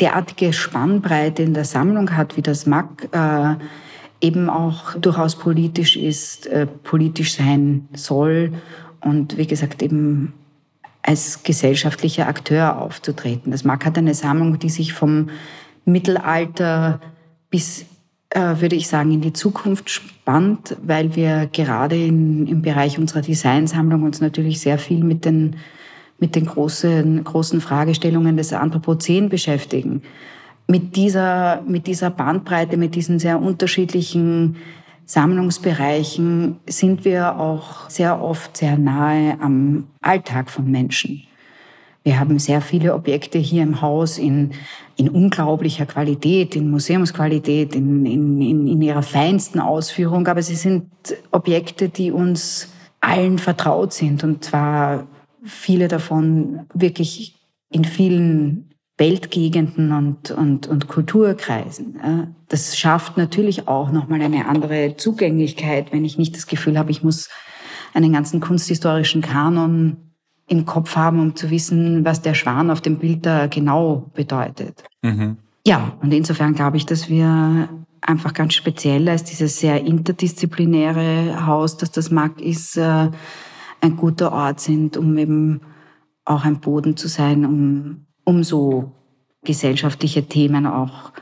derartige 0.00 0.54
Spannbreite 0.54 1.42
in 1.42 1.52
der 1.52 1.66
Sammlung 1.66 2.16
hat, 2.16 2.36
wie 2.36 2.42
das 2.42 2.66
MAG, 2.66 3.08
äh, 3.12 3.54
eben 4.26 4.48
auch 4.48 4.94
durchaus 4.94 5.36
politisch 5.36 5.96
ist, 5.96 6.46
äh, 6.46 6.66
politisch 6.66 7.34
sein 7.34 7.88
soll 7.92 8.54
und 9.00 9.36
wie 9.36 9.46
gesagt 9.46 9.82
eben 9.82 10.32
als 11.02 11.42
gesellschaftlicher 11.42 12.26
Akteur 12.26 12.80
aufzutreten. 12.80 13.52
Das 13.52 13.64
MAG 13.64 13.84
hat 13.84 13.98
eine 13.98 14.14
Sammlung, 14.14 14.58
die 14.58 14.70
sich 14.70 14.94
vom 14.94 15.28
Mittelalter 15.84 17.00
bis, 17.50 17.84
würde 18.34 18.76
ich 18.76 18.88
sagen, 18.88 19.12
in 19.12 19.20
die 19.20 19.32
Zukunft 19.32 19.90
spannt, 19.90 20.76
weil 20.82 21.16
wir 21.16 21.48
gerade 21.52 21.96
in, 21.96 22.46
im 22.46 22.62
Bereich 22.62 22.98
unserer 22.98 23.20
Designsammlung 23.20 24.02
uns 24.02 24.20
natürlich 24.20 24.60
sehr 24.60 24.78
viel 24.78 25.04
mit 25.04 25.24
den 25.24 25.56
mit 26.22 26.36
den 26.36 26.46
großen, 26.46 27.24
großen 27.24 27.60
Fragestellungen 27.60 28.36
des 28.36 28.52
Anthropozän 28.52 29.28
beschäftigen. 29.28 30.02
Mit 30.68 30.94
dieser, 30.94 31.62
mit 31.66 31.88
dieser 31.88 32.10
Bandbreite, 32.10 32.76
mit 32.76 32.94
diesen 32.94 33.18
sehr 33.18 33.42
unterschiedlichen 33.42 34.56
Sammlungsbereichen 35.04 36.60
sind 36.68 37.04
wir 37.04 37.40
auch 37.40 37.90
sehr 37.90 38.22
oft 38.22 38.56
sehr 38.56 38.78
nahe 38.78 39.36
am 39.40 39.88
Alltag 40.00 40.48
von 40.48 40.70
Menschen. 40.70 41.24
Wir 42.04 42.18
haben 42.18 42.38
sehr 42.38 42.60
viele 42.60 42.94
Objekte 42.94 43.38
hier 43.38 43.62
im 43.62 43.80
Haus 43.80 44.18
in, 44.18 44.52
in 44.96 45.08
unglaublicher 45.08 45.86
Qualität, 45.86 46.56
in 46.56 46.70
Museumsqualität, 46.70 47.74
in, 47.74 48.04
in, 48.06 48.40
in, 48.40 48.66
in 48.66 48.82
ihrer 48.82 49.02
feinsten 49.02 49.60
Ausführung, 49.60 50.26
aber 50.26 50.42
sie 50.42 50.56
sind 50.56 50.90
Objekte, 51.30 51.88
die 51.88 52.10
uns 52.10 52.72
allen 53.00 53.38
vertraut 53.38 53.92
sind 53.92 54.24
und 54.24 54.44
zwar 54.44 55.06
viele 55.44 55.88
davon 55.88 56.66
wirklich 56.74 57.36
in 57.70 57.84
vielen 57.84 58.70
Weltgegenden 58.98 59.92
und, 59.92 60.30
und, 60.30 60.66
und 60.68 60.86
Kulturkreisen. 60.86 62.34
Das 62.48 62.78
schafft 62.78 63.16
natürlich 63.16 63.66
auch 63.66 63.90
nochmal 63.90 64.22
eine 64.22 64.46
andere 64.46 64.96
Zugänglichkeit, 64.96 65.92
wenn 65.92 66.04
ich 66.04 66.18
nicht 66.18 66.36
das 66.36 66.46
Gefühl 66.46 66.78
habe, 66.78 66.90
ich 66.90 67.02
muss 67.02 67.28
einen 67.94 68.12
ganzen 68.12 68.40
kunsthistorischen 68.40 69.22
Kanon 69.22 70.11
im 70.48 70.66
Kopf 70.66 70.96
haben, 70.96 71.20
um 71.20 71.36
zu 71.36 71.50
wissen, 71.50 72.04
was 72.04 72.22
der 72.22 72.34
Schwan 72.34 72.70
auf 72.70 72.80
dem 72.80 72.98
Bild 72.98 73.24
da 73.24 73.46
genau 73.46 74.10
bedeutet. 74.14 74.84
Mhm. 75.02 75.36
Ja, 75.66 75.92
und 76.02 76.12
insofern 76.12 76.54
glaube 76.54 76.76
ich, 76.76 76.86
dass 76.86 77.08
wir 77.08 77.68
einfach 78.00 78.34
ganz 78.34 78.54
speziell 78.54 79.08
als 79.08 79.24
dieses 79.24 79.60
sehr 79.60 79.84
interdisziplinäre 79.84 81.46
Haus, 81.46 81.76
das 81.76 81.92
das 81.92 82.10
mag, 82.10 82.40
ist, 82.40 82.76
äh, 82.76 83.10
ein 83.80 83.96
guter 83.96 84.32
Ort 84.32 84.60
sind, 84.60 84.96
um 84.96 85.16
eben 85.18 85.60
auch 86.24 86.44
ein 86.44 86.60
Boden 86.60 86.96
zu 86.96 87.08
sein, 87.08 87.44
um, 87.44 88.06
um 88.24 88.44
so 88.44 88.92
gesellschaftliche 89.44 90.24
Themen 90.24 90.66
auch 90.66 91.12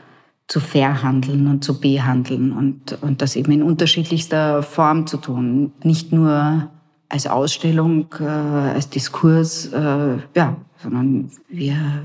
zu 0.47 0.59
verhandeln 0.59 1.47
und 1.47 1.63
zu 1.63 1.79
behandeln 1.79 2.51
und, 2.51 3.01
und 3.01 3.21
das 3.21 3.35
eben 3.35 3.51
in 3.51 3.63
unterschiedlichster 3.63 4.63
Form 4.63 5.07
zu 5.07 5.17
tun. 5.17 5.71
Nicht 5.83 6.11
nur 6.11 6.69
als 7.11 7.27
Ausstellung, 7.27 8.07
äh, 8.19 8.23
als 8.23 8.89
Diskurs, 8.89 9.67
äh, 9.67 10.17
ja, 10.33 10.55
sondern 10.81 11.29
wir 11.49 12.03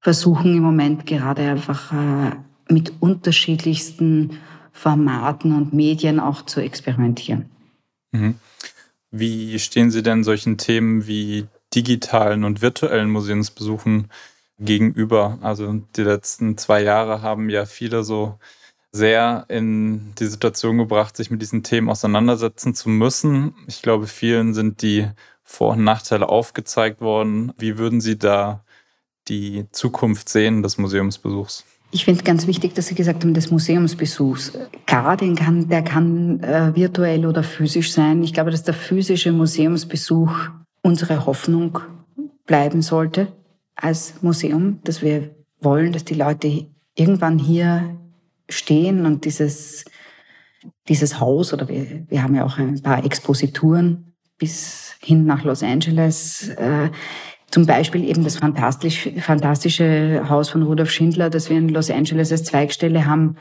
versuchen 0.00 0.56
im 0.56 0.62
Moment 0.62 1.06
gerade 1.06 1.42
einfach 1.42 1.92
äh, 1.92 2.32
mit 2.68 2.92
unterschiedlichsten 3.00 4.38
Formaten 4.72 5.54
und 5.54 5.72
Medien 5.72 6.18
auch 6.18 6.42
zu 6.42 6.60
experimentieren. 6.60 7.46
Mhm. 8.12 8.34
Wie 9.10 9.58
stehen 9.58 9.90
Sie 9.90 10.02
denn 10.02 10.24
solchen 10.24 10.58
Themen 10.58 11.06
wie 11.06 11.46
digitalen 11.74 12.44
und 12.44 12.60
virtuellen 12.60 13.10
Museumsbesuchen 13.10 14.08
gegenüber? 14.58 15.38
Also 15.42 15.80
die 15.96 16.02
letzten 16.02 16.58
zwei 16.58 16.82
Jahre 16.82 17.22
haben 17.22 17.48
ja 17.50 17.66
viele 17.66 18.02
so 18.02 18.38
sehr 18.92 19.44
in 19.48 20.14
die 20.18 20.26
Situation 20.26 20.78
gebracht, 20.78 21.16
sich 21.16 21.30
mit 21.30 21.42
diesen 21.42 21.62
Themen 21.62 21.88
auseinandersetzen 21.90 22.74
zu 22.74 22.88
müssen. 22.88 23.54
Ich 23.66 23.82
glaube, 23.82 24.06
vielen 24.06 24.54
sind 24.54 24.82
die 24.82 25.06
Vor- 25.42 25.72
und 25.72 25.84
Nachteile 25.84 26.28
aufgezeigt 26.28 27.00
worden. 27.00 27.52
Wie 27.58 27.78
würden 27.78 28.00
Sie 28.00 28.18
da 28.18 28.64
die 29.28 29.66
Zukunft 29.72 30.28
sehen 30.28 30.62
des 30.62 30.78
Museumsbesuchs? 30.78 31.64
Ich 31.90 32.04
finde 32.04 32.22
ganz 32.22 32.46
wichtig, 32.46 32.74
dass 32.74 32.88
Sie 32.88 32.94
gesagt 32.94 33.24
haben, 33.24 33.32
des 33.32 33.50
Museumsbesuchs. 33.50 34.52
Klar, 34.84 35.16
den 35.16 35.34
kann, 35.36 35.68
der 35.68 35.82
kann 35.82 36.40
äh, 36.42 36.74
virtuell 36.74 37.24
oder 37.24 37.42
physisch 37.42 37.92
sein. 37.92 38.22
Ich 38.22 38.34
glaube, 38.34 38.50
dass 38.50 38.62
der 38.62 38.74
physische 38.74 39.32
Museumsbesuch 39.32 40.30
unsere 40.82 41.24
Hoffnung 41.24 41.78
bleiben 42.46 42.82
sollte 42.82 43.28
als 43.74 44.22
Museum, 44.22 44.80
dass 44.84 45.02
wir 45.02 45.30
wollen, 45.60 45.92
dass 45.92 46.04
die 46.04 46.14
Leute 46.14 46.66
irgendwann 46.94 47.38
hier 47.38 47.96
stehen 48.48 49.06
und 49.06 49.24
dieses, 49.24 49.84
dieses 50.88 51.20
Haus 51.20 51.52
oder 51.52 51.68
wir, 51.68 52.06
wir 52.08 52.22
haben 52.22 52.34
ja 52.34 52.44
auch 52.44 52.58
ein 52.58 52.82
paar 52.82 53.04
Exposituren 53.04 54.14
bis 54.38 54.96
hin 55.00 55.26
nach 55.26 55.44
Los 55.44 55.62
Angeles. 55.62 56.48
Äh, 56.50 56.90
zum 57.50 57.66
Beispiel 57.66 58.04
eben 58.04 58.24
das 58.24 58.36
fantastisch, 58.36 59.08
fantastische 59.20 60.28
Haus 60.28 60.50
von 60.50 60.62
Rudolf 60.62 60.90
Schindler, 60.90 61.30
das 61.30 61.48
wir 61.48 61.56
in 61.56 61.68
Los 61.70 61.90
Angeles 61.90 62.30
als 62.30 62.44
Zweigstelle 62.44 63.06
haben, 63.06 63.36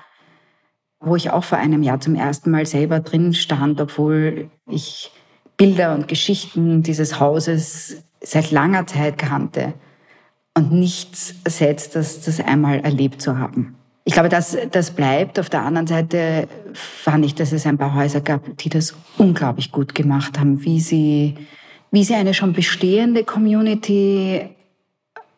wo 1.00 1.16
ich 1.16 1.30
auch 1.30 1.44
vor 1.44 1.58
einem 1.58 1.84
Jahr 1.84 2.00
zum 2.00 2.16
ersten 2.16 2.52
Mal 2.52 2.66
selber 2.66 3.02
drin 3.02 3.34
stand, 3.34 3.82
obwohl 3.82 4.50
ich 4.70 5.12
Bilder 5.58 5.94
und 5.94 6.08
Geschichten 6.08 6.84
dieses 6.84 7.20
Hauses 7.20 8.04
seit 8.22 8.52
langer 8.52 8.88
Zeit 8.88 9.18
kannte 9.18 9.74
und 10.56 10.72
nichts 10.72 11.36
ersetzt, 11.44 11.96
das, 11.96 12.22
das 12.22 12.40
einmal 12.40 12.80
erlebt 12.80 13.22
zu 13.22 13.38
haben. 13.38 13.76
Ich 14.08 14.14
glaube, 14.14 14.30
das, 14.30 14.56
das 14.72 14.92
bleibt. 14.92 15.38
Auf 15.38 15.50
der 15.50 15.64
anderen 15.64 15.86
Seite 15.86 16.48
fand 16.74 17.26
ich, 17.26 17.36
dass 17.36 17.52
es 17.52 17.66
ein 17.66 17.78
paar 17.78 17.94
Häuser 17.94 18.22
gab, 18.22 18.58
die 18.58 18.70
das 18.70 18.96
unglaublich 19.18 19.74
gut 19.74 19.94
gemacht 19.94 20.40
haben, 20.40 20.64
wie 20.64 20.80
sie 20.80 21.36
wie 21.92 22.04
sie 22.04 22.16
eine 22.16 22.34
schon 22.34 22.54
bestehende 22.54 23.24
Community 23.24 24.50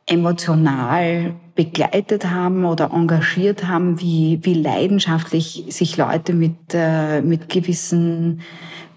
emotional 0.06 1.34
begleitet 1.56 2.30
haben 2.30 2.66
oder 2.66 2.92
engagiert 2.94 3.68
haben, 3.68 4.00
wie, 4.02 4.40
wie 4.44 4.56
leidenschaftlich 4.56 5.66
sich 5.70 5.98
Leute 5.98 6.34
mit, 6.34 6.56
äh, 6.74 7.22
mit 7.22 7.50
gewissen 7.50 8.42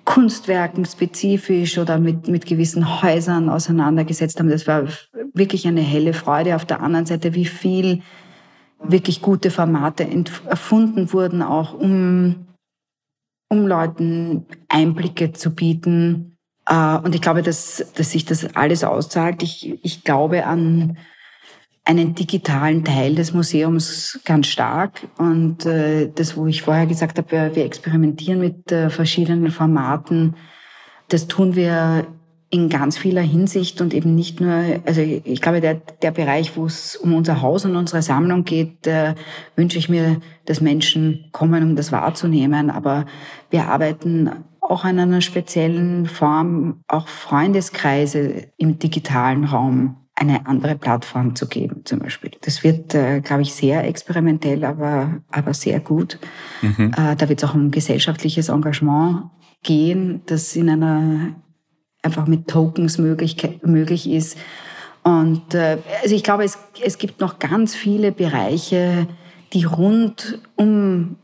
Kunstwerken 0.05 0.85
spezifisch 0.85 1.79
oder 1.79 1.99
mit, 1.99 2.29
mit 2.29 2.47
gewissen 2.47 3.03
Häusern 3.03 3.49
auseinandergesetzt 3.49 4.39
haben. 4.39 4.51
Das 4.51 4.67
war 4.67 4.85
wirklich 5.35 5.67
eine 5.67 5.83
helle 5.83 6.15
Freude. 6.15 6.57
Auf 6.57 6.65
der 6.65 6.81
anderen 6.81 7.07
Seite, 7.07 7.35
wie 7.35 7.47
viel 7.47 8.03
wirklich 8.85 9.23
gute 9.23 9.51
Formate 9.51 10.07
erfunden 10.47 11.12
wurden, 11.12 11.42
auch 11.42 11.75
um, 11.75 12.47
um 13.49 13.66
Leuten 13.66 14.47
Einblicke 14.68 15.33
zu 15.33 15.55
bieten 15.55 16.33
äh, 16.66 16.97
und 16.97 17.14
ich 17.14 17.21
glaube, 17.21 17.42
dass, 17.42 17.92
dass 17.95 18.11
sich 18.11 18.25
das 18.25 18.55
alles 18.55 18.85
auszahlt. 18.85 19.42
Ich, 19.42 19.79
ich 19.85 20.05
glaube 20.05 20.47
an 20.47 20.97
einen 21.85 22.14
digitalen 22.14 22.85
Teil 22.85 23.16
des 23.16 23.33
Museums 23.35 24.21
ganz 24.25 24.47
stark. 24.47 25.09
Und 25.18 25.66
äh, 25.66 26.11
das, 26.14 26.37
wo 26.37 26.47
ich 26.47 26.62
vorher 26.62 26.87
gesagt 26.87 27.18
habe, 27.18 27.51
wir 27.55 27.64
experimentieren 27.64 28.38
mit 28.38 28.71
äh, 28.71 28.88
verschiedenen 28.88 29.51
Formaten, 29.51 30.37
das 31.09 31.27
tun 31.27 31.57
wir 31.57 32.07
in 32.53 32.69
ganz 32.69 32.99
vieler 32.99 33.23
Hinsicht 33.23 33.81
und 33.81 33.95
eben 33.95 34.15
nicht 34.15 34.38
nur, 34.38 34.53
also 34.85 35.01
ich 35.01 35.41
glaube, 35.41 35.62
der, 35.62 35.81
der 36.03 36.11
Bereich, 36.11 36.55
wo 36.55 36.67
es 36.67 36.97
um 36.97 37.15
unser 37.15 37.41
Haus 37.41 37.65
und 37.65 37.77
unsere 37.77 38.03
Sammlung 38.03 38.45
geht, 38.45 38.87
äh, 38.87 39.15
wünsche 39.57 39.79
ich 39.79 39.88
mir, 39.88 40.21
dass 40.45 40.61
Menschen 40.61 41.31
kommen, 41.33 41.62
um 41.62 41.77
das 41.77 41.93
wahrzunehmen. 41.93 42.69
Aber 42.69 43.07
wir 43.49 43.69
arbeiten 43.69 44.31
auch 44.61 44.85
in 44.85 44.99
einer 44.99 45.23
speziellen 45.23 46.05
Form 46.05 46.83
auch 46.88 47.09
Freundeskreise 47.09 48.49
im 48.59 48.79
digitalen 48.79 49.45
Raum 49.45 49.97
eine 50.15 50.47
andere 50.47 50.75
Plattform 50.75 51.35
zu 51.35 51.49
geben, 51.49 51.87
zum 51.87 52.01
Beispiel. 52.01 52.33
Das 52.43 52.62
wird, 52.62 52.95
äh, 52.95 53.21
glaube 53.21 53.41
ich, 53.43 53.55
sehr 53.55 53.88
experimentell, 53.88 54.62
aber, 54.65 55.23
aber 55.31 55.55
sehr 55.55 55.81
gut. 55.81 56.19
Mhm. 56.61 56.93
Äh, 56.99 57.17
da 57.17 57.31
wird 57.31 57.43
es 57.43 57.49
auch 57.49 57.55
um 57.55 57.71
gesellschaftliches 57.71 58.51
Engagement 58.51 59.31
gehen, 59.62 60.21
das 60.27 60.55
in 60.55 60.69
einer 60.69 61.35
einfach 62.03 62.27
mit 62.27 62.49
Tokens 62.49 62.99
möglich, 62.99 63.37
möglich 63.62 64.11
ist. 64.11 64.37
Und 65.03 65.55
äh, 65.55 65.79
also 66.03 66.15
ich 66.15 66.23
glaube, 66.23 66.45
es, 66.45 66.59
es 66.85 66.99
gibt 66.99 67.21
noch 67.21 67.38
ganz 67.38 67.75
viele 67.75 68.12
Bereiche, 68.12 69.07
die 69.53 69.65
rund 69.65 70.38
um 70.57 71.17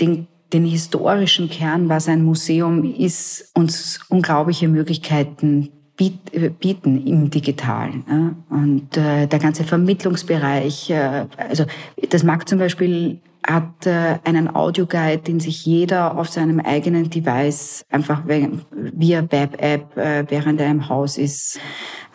den, 0.00 0.26
den 0.52 0.64
historischen 0.64 1.50
Kern, 1.50 1.88
was 1.88 2.08
ein 2.08 2.22
Museum 2.24 2.84
ist, 2.84 3.50
uns 3.54 4.00
unglaubliche 4.08 4.68
Möglichkeiten 4.68 5.70
bieten 5.96 7.06
im 7.06 7.28
Digitalen. 7.28 8.04
Und 8.48 8.96
äh, 8.96 9.26
der 9.26 9.38
ganze 9.40 9.64
Vermittlungsbereich, 9.64 10.90
äh, 10.90 11.26
also 11.36 11.64
das 12.10 12.22
mag 12.22 12.48
zum 12.48 12.60
Beispiel 12.60 13.20
hat 13.46 13.86
äh, 13.86 14.18
einen 14.24 14.54
Audioguide, 14.54 15.18
den 15.18 15.40
sich 15.40 15.64
jeder 15.64 16.18
auf 16.18 16.28
seinem 16.28 16.60
eigenen 16.60 17.10
Device 17.10 17.84
einfach 17.90 18.22
via 18.26 19.22
Web-App, 19.30 19.96
während 20.30 20.60
er 20.60 20.70
im 20.70 20.88
Haus 20.88 21.18
ist, 21.18 21.58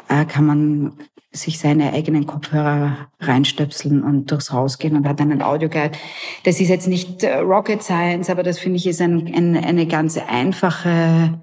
kann 0.07 0.45
man 0.45 0.93
sich 1.31 1.57
seine 1.57 1.93
eigenen 1.93 2.27
Kopfhörer 2.27 3.09
reinstöpseln 3.19 4.03
und 4.03 4.29
durchs 4.29 4.51
Haus 4.51 4.77
gehen 4.77 4.95
und 4.95 5.07
hat 5.07 5.19
einen 5.19 5.41
Audioguide. 5.41 5.97
Das 6.43 6.59
ist 6.59 6.69
jetzt 6.69 6.87
nicht 6.87 7.23
Rocket 7.23 7.81
Science, 7.81 8.29
aber 8.29 8.43
das 8.43 8.59
finde 8.59 8.77
ich 8.77 8.85
ist 8.85 9.01
ein, 9.01 9.33
ein, 9.33 9.57
eine 9.57 9.87
ganz 9.87 10.17
einfache 10.17 11.39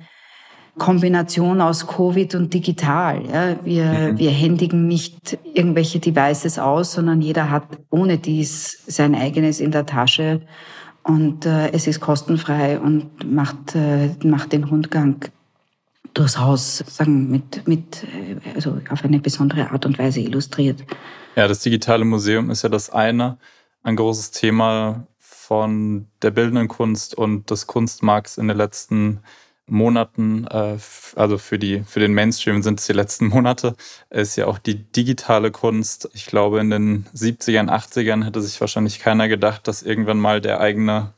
Kombination 0.79 1.61
aus 1.61 1.87
Covid 1.87 2.35
und 2.35 2.55
digital. 2.55 3.23
Ja. 3.27 3.57
Wir, 3.65 3.85
mhm. 3.85 4.19
wir 4.19 4.31
händigen 4.31 4.87
nicht 4.87 5.39
irgendwelche 5.55 5.99
Devices 5.99 6.59
aus, 6.59 6.93
sondern 6.93 7.21
jeder 7.21 7.51
hat 7.51 7.65
ohne 7.91 8.19
dies 8.19 8.83
sein 8.87 9.15
eigenes 9.15 9.61
in 9.61 9.73
der 9.73 9.87
Tasche 9.87 10.41
und 11.03 11.47
äh, 11.47 11.71
es 11.73 11.87
ist 11.87 12.01
kostenfrei 12.01 12.79
und 12.79 13.31
macht, 13.31 13.75
äh, 13.75 14.11
macht 14.25 14.53
den 14.53 14.65
Rundgang 14.65 15.25
durchs 16.15 16.39
Haus 16.39 16.85
sagen 16.87 17.31
mit, 17.31 17.67
mit 17.67 18.05
äh, 18.05 18.37
also 18.55 18.79
auf 18.91 19.05
eine 19.05 19.19
besondere 19.21 19.71
Art 19.71 19.87
und 19.87 19.99
Weise 19.99 20.21
illustriert. 20.21 20.85
Ja, 21.37 21.49
das 21.49 21.61
digitale 21.61 22.05
Museum 22.05 22.51
ist 22.51 22.63
ja 22.63 22.69
das 22.69 22.91
eine, 22.91 23.39
ein 23.83 23.97
großes 23.97 24.33
Thema 24.33 25.07
von 25.19 26.07
der 26.23 26.31
bildenden 26.31 26.69
Kunst 26.69 27.17
und 27.17 27.51
des 27.51 27.67
Kunstmarkts 27.67 28.39
in 28.39 28.49
den 28.49 28.57
letzten 28.57 29.15
Jahren 29.15 29.25
Monaten, 29.71 30.47
äh, 30.47 30.77
also 31.17 31.39
für, 31.39 31.59
die, 31.59 31.83
für 31.87 32.01
den 32.01 32.15
Mainstream 32.15 32.63
sind 32.63 32.81
es 32.81 32.87
die 32.87 32.93
letzten 32.93 33.29
Monate, 33.29 33.77
ist 34.11 34.37
ja 34.37 34.47
auch 34.47 34.59
die 34.59 34.75
digitale 34.75 35.51
Kunst. 35.51 36.09
Ich 36.15 36.27
glaube, 36.27 36.61
in 36.61 36.71
den 36.71 37.07
70ern, 37.15 37.69
80ern 37.69 38.25
hätte 38.25 38.43
sich 38.43 38.61
wahrscheinlich 38.61 38.99
keiner 38.99 39.29
gedacht, 39.29 39.67
dass 39.69 39.83
irgendwann 39.83 40.19
mal 40.19 40.41
der 40.41 40.61
eigene 40.61 41.13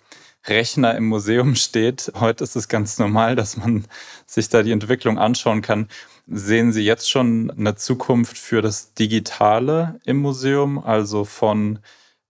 Rechner 0.46 0.96
im 0.96 1.06
Museum 1.06 1.54
steht. 1.56 2.12
Heute 2.18 2.44
ist 2.44 2.56
es 2.56 2.68
ganz 2.68 2.98
normal, 2.98 3.36
dass 3.36 3.56
man 3.56 3.86
sich 4.26 4.48
da 4.48 4.62
die 4.62 4.72
Entwicklung 4.72 5.18
anschauen 5.18 5.62
kann. 5.62 5.88
Sehen 6.26 6.72
Sie 6.72 6.84
jetzt 6.84 7.10
schon 7.10 7.50
eine 7.50 7.74
Zukunft 7.74 8.38
für 8.38 8.62
das 8.62 8.94
Digitale 8.94 10.00
im 10.04 10.18
Museum, 10.18 10.78
also 10.78 11.24
von 11.24 11.80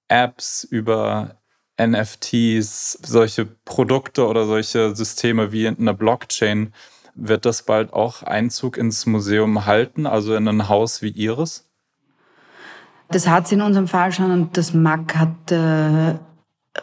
Apps 0.08 0.64
über 0.64 1.41
NFTs, 1.80 2.98
solche 3.04 3.46
Produkte 3.46 4.26
oder 4.26 4.46
solche 4.46 4.94
Systeme 4.94 5.52
wie 5.52 5.66
in 5.66 5.78
einer 5.78 5.94
Blockchain, 5.94 6.72
wird 7.14 7.44
das 7.44 7.64
bald 7.64 7.92
auch 7.92 8.22
Einzug 8.22 8.76
ins 8.76 9.06
Museum 9.06 9.66
halten, 9.66 10.06
also 10.06 10.34
in 10.34 10.48
ein 10.48 10.68
Haus 10.68 11.02
wie 11.02 11.10
Ihres? 11.10 11.68
Das 13.08 13.28
hat 13.28 13.46
es 13.46 13.52
in 13.52 13.60
unserem 13.60 13.88
Fall 13.88 14.12
schon 14.12 14.30
und 14.30 14.56
das 14.56 14.72
MAC 14.72 15.16
hat 15.16 15.52
äh, 15.52 16.18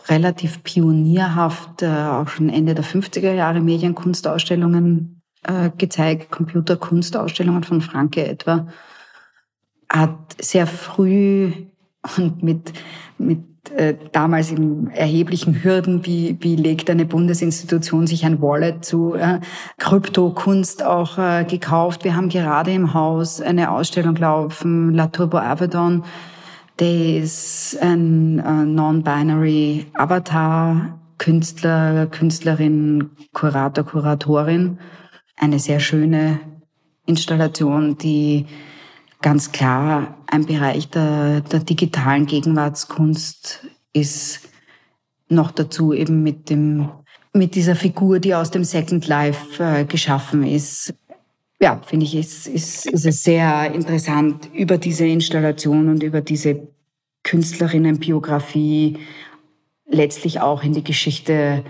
relativ 0.08 0.64
pionierhaft 0.64 1.82
äh, 1.82 1.88
auch 1.88 2.28
schon 2.28 2.50
Ende 2.50 2.76
der 2.76 2.84
50er 2.84 3.34
Jahre 3.34 3.62
Medienkunstausstellungen 3.62 5.22
äh, 5.44 5.72
gezeigt, 5.76 6.32
Computerkunstausstellungen 6.32 7.64
von 7.64 7.82
Franke 7.82 8.28
etwa, 8.28 8.68
hat 9.92 10.36
sehr 10.40 10.68
früh 10.68 11.52
und 12.18 12.44
mit, 12.44 12.74
mit 13.20 13.40
äh, 13.76 13.96
damals 14.12 14.52
in 14.52 14.90
erheblichen 14.92 15.64
Hürden, 15.64 16.06
wie, 16.06 16.38
wie 16.40 16.56
legt 16.56 16.90
eine 16.90 17.06
Bundesinstitution 17.06 18.08
sich 18.08 18.26
ein 18.26 18.42
Wallet 18.42 18.84
zu 18.84 19.14
äh, 19.16 19.40
Kryptokunst 19.78 20.84
auch 20.84 21.18
äh, 21.18 21.44
gekauft. 21.44 22.04
Wir 22.04 22.16
haben 22.16 22.30
gerade 22.30 22.72
im 22.72 22.94
Haus 22.94 23.42
eine 23.42 23.70
Ausstellung 23.72 24.16
laufen, 24.16 24.94
La 24.94 25.08
Turbo 25.08 25.38
Avedon. 25.38 26.04
Der 26.80 27.18
ist 27.18 27.78
ein 27.82 28.40
äh, 28.40 28.66
non-binary 28.66 29.88
Avatar, 29.94 30.98
Künstler, 31.18 32.08
Künstlerin, 32.08 33.12
Kurator, 33.34 33.84
Kuratorin. 33.84 34.80
Eine 35.36 35.60
sehr 35.60 35.82
schöne 35.82 36.40
Installation, 37.06 37.98
die 37.98 38.46
ganz 39.22 39.52
klar 39.52 40.18
ein 40.28 40.46
Bereich 40.46 40.90
der, 40.90 41.42
der 41.42 41.60
digitalen 41.60 42.26
Gegenwartskunst 42.26 43.66
ist 43.94 44.50
noch 45.28 45.52
dazu 45.52 45.94
eben 45.94 46.24
mit 46.24 46.50
dem 46.50 46.90
mit 47.34 47.54
dieser 47.56 47.76
Figur, 47.76 48.20
die 48.20 48.34
aus 48.34 48.50
dem 48.52 48.64
Second 48.64 49.08
Life 49.08 49.64
äh, 49.64 49.86
geschaffen 49.86 50.44
ist. 50.44 50.94
Ja, 51.62 51.80
finde 51.86 52.06
ich, 52.06 52.16
ist, 52.16 52.48
ist, 52.48 52.86
ist 52.88 53.06
es 53.06 53.24
sehr 53.24 53.72
interessant, 53.74 54.50
über 54.54 54.78
diese 54.78 55.06
Installation 55.06 55.90
und 55.90 56.02
über 56.02 56.22
diese 56.22 56.68
Künstlerinnenbiografie 57.24 58.98
letztlich 59.88 60.40
auch 60.40 60.64
in 60.64 60.74
die 60.74 60.84
Geschichte 60.84 61.64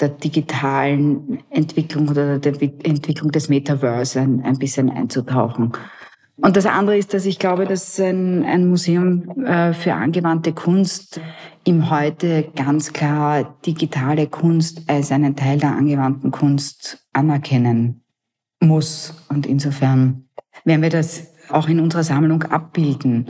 der 0.00 0.08
digitalen 0.08 1.38
Entwicklung 1.50 2.08
oder 2.08 2.38
der 2.38 2.60
Entwicklung 2.60 3.30
des 3.30 3.48
Metaverse 3.48 4.20
ein, 4.20 4.42
ein 4.42 4.58
bisschen 4.58 4.90
einzutauchen. 4.90 5.72
Und 6.36 6.56
das 6.56 6.66
andere 6.66 6.98
ist, 6.98 7.14
dass 7.14 7.26
ich 7.26 7.38
glaube, 7.38 7.64
dass 7.64 7.98
ein, 8.00 8.44
ein 8.44 8.68
Museum 8.68 9.44
äh, 9.44 9.72
für 9.72 9.94
angewandte 9.94 10.52
Kunst 10.52 11.20
im 11.64 11.90
heute 11.90 12.50
ganz 12.56 12.92
klar 12.92 13.56
digitale 13.64 14.26
Kunst 14.26 14.82
als 14.88 15.12
einen 15.12 15.36
Teil 15.36 15.58
der 15.58 15.72
angewandten 15.72 16.30
Kunst 16.32 17.06
anerkennen 17.12 18.02
muss. 18.60 19.14
Und 19.28 19.46
insofern 19.46 20.28
werden 20.64 20.82
wir 20.82 20.90
das 20.90 21.28
auch 21.50 21.68
in 21.68 21.78
unserer 21.78 22.02
Sammlung 22.02 22.42
abbilden. 22.42 23.26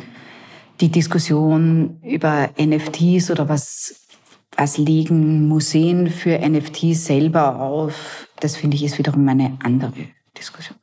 Die 0.80 0.90
Diskussion 0.90 2.00
über 2.02 2.50
NFTs 2.58 3.30
oder 3.30 3.48
was, 3.48 4.06
was 4.56 4.78
legen 4.78 5.46
Museen 5.46 6.08
für 6.08 6.38
NFTs 6.38 7.06
selber 7.06 7.60
auf, 7.60 8.28
das 8.40 8.56
finde 8.56 8.76
ich 8.76 8.84
ist 8.84 8.98
wiederum 8.98 9.28
eine 9.28 9.58
andere 9.62 10.08
Diskussion. 10.36 10.78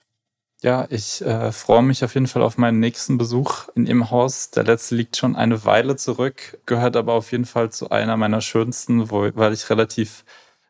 Ja, 0.63 0.85
ich 0.91 1.21
äh, 1.23 1.51
freue 1.51 1.81
mich 1.81 2.03
auf 2.03 2.13
jeden 2.13 2.27
Fall 2.27 2.43
auf 2.43 2.57
meinen 2.59 2.79
nächsten 2.79 3.17
Besuch 3.17 3.67
in 3.73 3.87
Ihrem 3.87 4.11
Haus. 4.11 4.51
Der 4.51 4.63
letzte 4.63 4.93
liegt 4.93 5.17
schon 5.17 5.35
eine 5.35 5.65
Weile 5.65 5.95
zurück, 5.95 6.59
gehört 6.67 6.95
aber 6.95 7.13
auf 7.13 7.31
jeden 7.31 7.45
Fall 7.45 7.71
zu 7.71 7.89
einer 7.89 8.15
meiner 8.15 8.41
schönsten, 8.41 9.09
wo, 9.09 9.27
weil 9.33 9.53
ich 9.53 9.71
relativ 9.71 10.23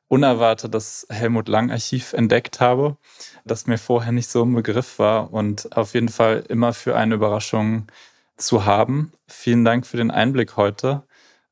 unerwartet 0.08 0.74
das 0.74 1.06
Helmut 1.10 1.50
Lang 1.50 1.72
Archiv 1.72 2.14
entdeckt 2.14 2.62
habe, 2.62 2.96
das 3.44 3.68
mir 3.68 3.78
vorher 3.78 4.14
nicht 4.14 4.30
so 4.30 4.44
im 4.44 4.54
Begriff 4.56 4.98
war 4.98 5.34
und 5.34 5.76
auf 5.76 5.94
jeden 5.94 6.10
Fall 6.10 6.46
immer 6.48 6.74
für 6.74 6.96
eine 6.96 7.16
Überraschung 7.16 7.88
zu 8.38 8.66
haben. 8.66 9.12
Vielen 9.28 9.66
Dank 9.66 9.86
für 9.86 9.98
den 9.98 10.12
Einblick 10.12 10.56
heute. 10.56 11.04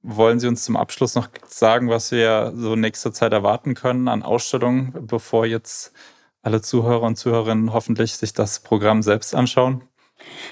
Wollen 0.01 0.39
Sie 0.39 0.47
uns 0.47 0.63
zum 0.63 0.77
Abschluss 0.77 1.15
noch 1.15 1.27
sagen, 1.47 1.89
was 1.89 2.11
wir 2.11 2.53
so 2.55 2.73
in 2.75 2.79
nächster 2.81 3.11
Zeit 3.11 3.33
erwarten 3.33 3.73
können 3.75 4.07
an 4.07 4.23
Ausstellungen, 4.23 4.93
bevor 5.07 5.45
jetzt 5.45 5.93
alle 6.41 6.61
Zuhörer 6.61 7.03
und 7.03 7.17
Zuhörerinnen 7.17 7.73
hoffentlich 7.73 8.13
sich 8.13 8.33
das 8.33 8.61
Programm 8.61 9.01
selbst 9.01 9.35
anschauen? 9.35 9.83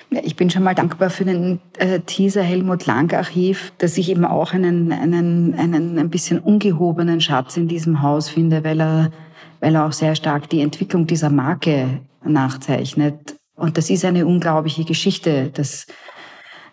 Ich 0.09 0.35
bin 0.35 0.49
schon 0.49 0.63
mal 0.63 0.75
dankbar 0.75 1.09
für 1.09 1.25
den 1.25 1.59
äh, 1.77 1.99
Teaser 1.99 2.41
Helmut 2.41 2.85
Lang 2.85 3.13
Archiv, 3.13 3.73
dass 3.77 3.97
ich 3.97 4.09
eben 4.09 4.25
auch 4.25 4.53
einen, 4.53 4.91
einen, 4.91 5.53
einen 5.55 5.99
ein 5.99 6.09
bisschen 6.09 6.39
ungehobenen 6.39 7.19
Schatz 7.19 7.57
in 7.57 7.67
diesem 7.67 8.01
Haus 8.01 8.29
finde, 8.29 8.63
weil 8.63 8.79
er, 8.79 9.11
weil 9.59 9.75
er 9.75 9.85
auch 9.85 9.91
sehr 9.91 10.15
stark 10.15 10.49
die 10.49 10.61
Entwicklung 10.61 11.05
dieser 11.05 11.29
Marke 11.29 11.99
nachzeichnet. 12.23 13.35
Und 13.55 13.77
das 13.77 13.89
ist 13.89 14.05
eine 14.05 14.25
unglaubliche 14.25 14.85
Geschichte, 14.85 15.49
dass 15.49 15.87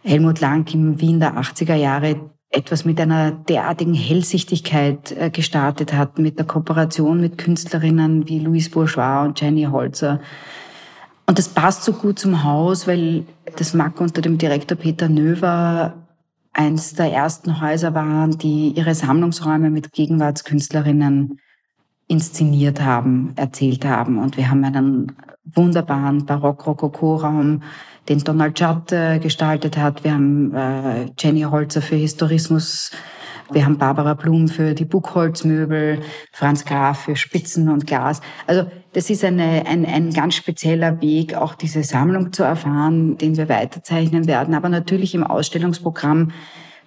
Helmut 0.04 0.40
Lang 0.40 0.72
im 0.72 1.00
Wien 1.00 1.18
der 1.18 1.36
80er 1.36 1.74
Jahre 1.74 2.30
etwas 2.54 2.84
mit 2.84 3.00
einer 3.00 3.32
derartigen 3.32 3.94
Hellsichtigkeit 3.94 5.12
äh, 5.12 5.30
gestartet 5.30 5.92
hat, 5.92 6.18
mit 6.18 6.38
der 6.38 6.46
Kooperation 6.46 7.20
mit 7.20 7.36
Künstlerinnen 7.36 8.28
wie 8.28 8.38
Louise 8.38 8.70
Bourgeois 8.70 9.24
und 9.24 9.40
Jenny 9.40 9.64
Holzer. 9.64 10.20
Und 11.26 11.38
das 11.38 11.48
passt 11.48 11.84
so 11.84 11.92
gut 11.92 12.18
zum 12.18 12.44
Haus, 12.44 12.86
weil 12.86 13.24
das 13.56 13.74
MAC 13.74 14.00
unter 14.00 14.22
dem 14.22 14.38
Direktor 14.38 14.76
Peter 14.76 15.08
Növer 15.08 15.94
eins 16.52 16.94
der 16.94 17.12
ersten 17.12 17.60
Häuser 17.60 17.94
waren, 17.94 18.38
die 18.38 18.68
ihre 18.76 18.94
Sammlungsräume 18.94 19.70
mit 19.70 19.92
Gegenwartskünstlerinnen 19.92 21.40
inszeniert 22.06 22.80
haben, 22.80 23.32
erzählt 23.36 23.84
haben. 23.84 24.18
Und 24.18 24.36
wir 24.36 24.50
haben 24.50 24.64
einen 24.64 25.12
wunderbaren 25.44 26.26
Barock-Rokoko-Raum, 26.26 27.62
den 28.08 28.18
Donald 28.20 28.58
Judd 28.58 28.92
äh, 28.92 29.18
gestaltet 29.18 29.76
hat. 29.76 30.04
Wir 30.04 30.14
haben 30.14 30.54
äh, 30.54 31.06
Jenny 31.18 31.42
Holzer 31.42 31.82
für 31.82 31.96
Historismus 31.96 32.90
wir 33.50 33.64
haben 33.64 33.78
Barbara 33.78 34.14
Blum 34.14 34.48
für 34.48 34.74
die 34.74 34.84
Buchholzmöbel, 34.84 36.00
Franz 36.32 36.64
Graf 36.64 37.04
für 37.04 37.16
Spitzen 37.16 37.68
und 37.68 37.86
Glas. 37.86 38.20
Also 38.46 38.66
das 38.94 39.10
ist 39.10 39.24
eine, 39.24 39.66
ein, 39.66 39.84
ein 39.84 40.12
ganz 40.12 40.34
spezieller 40.34 41.00
Weg, 41.02 41.34
auch 41.34 41.54
diese 41.54 41.82
Sammlung 41.82 42.32
zu 42.32 42.42
erfahren, 42.42 43.18
den 43.18 43.36
wir 43.36 43.48
weiterzeichnen 43.48 44.26
werden. 44.26 44.54
Aber 44.54 44.68
natürlich 44.68 45.14
im 45.14 45.24
Ausstellungsprogramm 45.24 46.32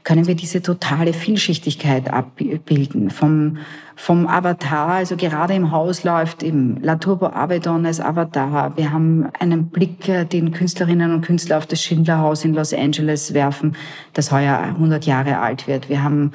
können 0.07 0.25
wir 0.25 0.35
diese 0.35 0.61
totale 0.61 1.11
Vielschichtigkeit 1.11 2.13
abbilden. 2.13 3.09
Vom, 3.09 3.57
vom 3.97 4.25
Avatar, 4.25 4.87
also 4.87 5.17
gerade 5.17 5.53
im 5.53 5.71
Haus 5.71 6.05
läuft 6.05 6.43
eben 6.43 6.81
La 6.81 6.95
Turbo 6.95 7.25
Avedon 7.25 7.85
als 7.85 7.99
Avatar. 7.99 8.77
Wir 8.77 8.93
haben 8.93 9.27
einen 9.37 9.67
Blick, 9.67 10.07
äh, 10.07 10.23
den 10.23 10.53
Künstlerinnen 10.53 11.13
und 11.13 11.25
Künstler 11.25 11.57
auf 11.57 11.65
das 11.65 11.81
Schindlerhaus 11.81 12.45
in 12.45 12.53
Los 12.53 12.73
Angeles 12.73 13.33
werfen, 13.33 13.75
das 14.13 14.31
heuer 14.31 14.57
100 14.57 15.05
Jahre 15.05 15.39
alt 15.39 15.67
wird. 15.67 15.89
Wir 15.89 16.01
haben 16.01 16.31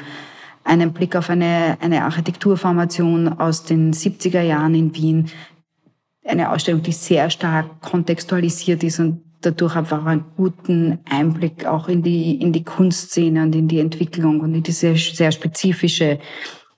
einen 0.65 0.93
Blick 0.93 1.17
auf 1.17 1.31
eine, 1.31 1.79
eine 1.81 2.05
Architekturformation 2.05 3.41
aus 3.41 3.65
den 3.65 3.95
70er 3.95 4.43
Jahren 4.43 4.75
in 4.75 4.95
Wien. 4.95 5.31
Eine 6.27 6.51
Ausstellung, 6.51 6.83
die 6.83 6.93
sehr 6.93 7.31
stark 7.31 7.81
kontextualisiert 7.81 8.85
ist 8.85 9.01
und 9.01 9.23
dadurch 9.42 9.76
einfach 9.76 10.05
einen 10.07 10.24
guten 10.37 10.98
Einblick 11.09 11.66
auch 11.66 11.88
in 11.88 12.02
die, 12.02 12.40
in 12.40 12.52
die 12.52 12.64
Kunstszene 12.64 13.42
und 13.42 13.55
in 13.55 13.68
die 13.68 13.81
Entwicklung 13.81 14.40
und 14.40 14.55
in 14.55 14.62
diese 14.62 14.96
sehr 14.96 15.33
spezifische 15.33 16.18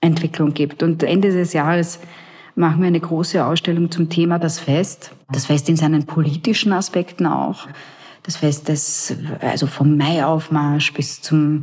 Entwicklung 0.01 0.53
gibt. 0.53 0.83
Und 0.83 1.03
Ende 1.03 1.31
des 1.31 1.53
Jahres 1.53 1.99
machen 2.55 2.81
wir 2.81 2.87
eine 2.87 2.99
große 2.99 3.45
Ausstellung 3.45 3.91
zum 3.91 4.09
Thema 4.09 4.39
das 4.39 4.59
Fest. 4.59 5.11
Das 5.31 5.45
Fest 5.45 5.69
in 5.69 5.75
seinen 5.75 6.05
politischen 6.05 6.73
Aspekten 6.73 7.25
auch. 7.25 7.67
Das 8.23 8.37
Fest 8.37 8.69
des, 8.69 9.15
also 9.39 9.67
vom 9.67 9.97
Maiaufmarsch 9.97 10.93
bis 10.93 11.21
zum 11.21 11.61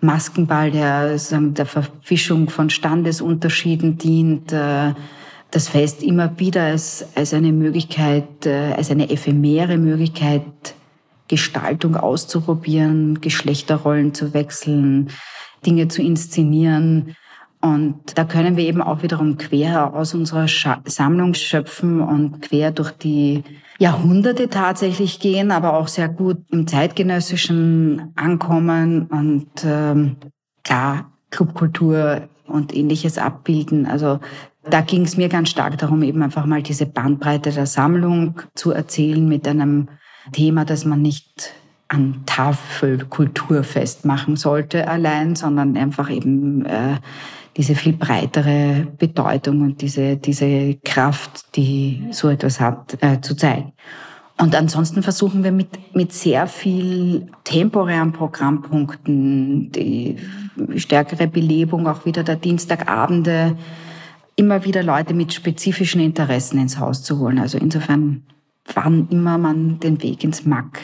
Maskenball, 0.00 0.70
der 0.70 1.16
der 1.18 1.66
Verfischung 1.66 2.48
von 2.48 2.70
Standesunterschieden 2.70 3.98
dient, 3.98 4.52
äh, 4.52 4.94
das 5.50 5.68
Fest 5.68 6.02
immer 6.02 6.38
wieder 6.38 6.62
als, 6.62 7.06
als 7.14 7.34
eine 7.34 7.52
Möglichkeit, 7.52 8.46
äh, 8.46 8.72
als 8.76 8.90
eine 8.90 9.10
ephemere 9.10 9.78
Möglichkeit, 9.78 10.44
Gestaltung 11.28 11.96
auszuprobieren, 11.96 13.20
Geschlechterrollen 13.20 14.14
zu 14.14 14.34
wechseln, 14.34 15.10
Dinge 15.64 15.88
zu 15.88 16.02
inszenieren. 16.02 17.14
Und 17.60 18.16
da 18.16 18.24
können 18.24 18.56
wir 18.56 18.64
eben 18.64 18.80
auch 18.80 19.02
wiederum 19.02 19.36
quer 19.36 19.94
aus 19.94 20.14
unserer 20.14 20.46
Sammlung 20.84 21.34
schöpfen 21.34 22.00
und 22.00 22.42
quer 22.42 22.70
durch 22.72 22.90
die 22.92 23.44
Jahrhunderte 23.78 24.48
tatsächlich 24.48 25.20
gehen, 25.20 25.50
aber 25.50 25.74
auch 25.74 25.88
sehr 25.88 26.08
gut 26.08 26.38
im 26.50 26.66
zeitgenössischen 26.66 28.12
ankommen 28.16 29.06
und 29.06 29.48
ähm, 29.64 30.16
klar 30.64 31.12
Clubkultur 31.30 32.28
und 32.46 32.74
ähnliches 32.74 33.18
abbilden. 33.18 33.86
Also 33.86 34.20
da 34.68 34.80
ging 34.82 35.02
es 35.02 35.16
mir 35.16 35.28
ganz 35.28 35.48
stark 35.48 35.78
darum, 35.78 36.02
eben 36.02 36.22
einfach 36.22 36.46
mal 36.46 36.62
diese 36.62 36.86
Bandbreite 36.86 37.50
der 37.50 37.66
Sammlung 37.66 38.40
zu 38.54 38.72
erzählen 38.72 39.26
mit 39.26 39.48
einem 39.48 39.88
Thema, 40.32 40.64
das 40.64 40.84
man 40.84 41.00
nicht 41.00 41.54
an 41.88 42.22
Tafelkultur 42.26 43.64
festmachen 43.64 44.36
sollte 44.36 44.86
allein, 44.86 45.34
sondern 45.34 45.76
einfach 45.76 46.10
eben 46.10 46.64
äh, 46.66 46.98
diese 47.56 47.74
viel 47.74 47.94
breitere 47.94 48.86
Bedeutung 48.96 49.62
und 49.62 49.82
diese, 49.82 50.16
diese 50.16 50.76
Kraft, 50.84 51.56
die 51.56 52.06
so 52.12 52.28
etwas 52.28 52.60
hat, 52.60 52.96
äh, 53.00 53.20
zu 53.20 53.34
zeigen. 53.34 53.72
Und 54.38 54.54
ansonsten 54.54 55.02
versuchen 55.02 55.42
wir 55.42 55.52
mit, 55.52 55.94
mit 55.94 56.12
sehr 56.12 56.46
viel 56.46 57.26
temporären 57.44 58.12
Programmpunkten, 58.12 59.70
die 59.72 60.16
stärkere 60.76 61.26
Belebung 61.26 61.86
auch 61.86 62.06
wieder 62.06 62.22
der 62.22 62.36
Dienstagabende, 62.36 63.56
immer 64.40 64.64
wieder 64.64 64.82
Leute 64.82 65.12
mit 65.12 65.34
spezifischen 65.34 66.00
Interessen 66.00 66.58
ins 66.58 66.78
Haus 66.78 67.02
zu 67.02 67.18
holen. 67.18 67.38
Also 67.38 67.58
insofern, 67.58 68.22
wann 68.74 69.06
immer 69.10 69.36
man 69.36 69.78
den 69.80 70.02
Weg 70.02 70.24
ins 70.24 70.46
MAC 70.46 70.80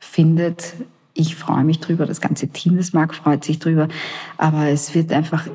findet, 0.00 0.74
ich 1.14 1.36
freue 1.36 1.62
mich 1.62 1.78
drüber, 1.78 2.04
das 2.04 2.20
ganze 2.20 2.48
Team 2.48 2.76
des 2.76 2.92
MAC 2.92 3.14
freut 3.14 3.44
sich 3.44 3.60
drüber, 3.60 3.88
aber 4.36 4.68
es 4.68 4.94
wird 4.94 5.12
einfach 5.12 5.46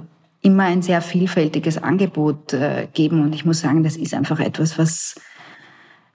immer 0.42 0.64
ein 0.64 0.82
sehr 0.82 1.02
vielfältiges 1.02 1.78
Angebot 1.78 2.54
äh, 2.54 2.88
geben 2.94 3.22
und 3.22 3.36
ich 3.36 3.46
muss 3.46 3.60
sagen, 3.60 3.84
das 3.84 3.98
ist 3.98 4.14
einfach 4.14 4.40
etwas, 4.40 4.80
was 4.80 5.16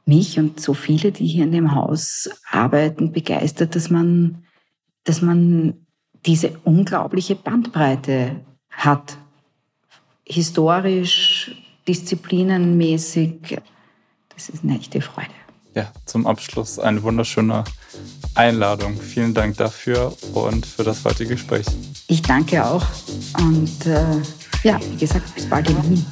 mich 0.07 0.39
und 0.39 0.59
so 0.59 0.73
viele, 0.73 1.13
die 1.13 1.27
hier 1.27 1.45
in 1.45 1.53
dem 1.53 1.75
Haus 1.75 2.31
arbeiten, 2.51 3.13
begeistert, 3.13 3.77
dass 3.77 3.91
man, 3.91 4.45
dass 5.05 5.21
man 5.21 5.75
diese 6.25 6.59
unglaubliche 6.65 7.37
Bandbreite 7.37 8.41
hat. 8.71 9.19
Historisch, 10.25 11.26
disziplinenmäßig. 11.89 13.59
Das 14.35 14.49
ist 14.49 14.65
eine 14.65 14.79
echte 14.79 15.01
Freude. 15.01 15.31
Ja, 15.75 15.93
zum 16.07 16.27
Abschluss 16.27 16.79
eine 16.79 17.03
wunderschöne 17.03 17.65
Einladung. 18.35 18.99
Vielen 18.99 19.35
Dank 19.35 19.59
dafür 19.59 20.17
und 20.33 20.65
für 20.65 20.85
das 20.85 21.05
heutige 21.05 21.31
Gespräch. 21.31 21.67
Ich 22.09 22.23
danke 22.23 22.65
auch 22.65 22.87
und 23.39 23.87
äh, 23.87 24.23
ja, 24.63 24.81
wie 24.91 24.97
gesagt, 24.97 25.35
bis 25.35 25.47
bald 25.49 25.69
in 25.69 25.83
Wien. 25.91 26.07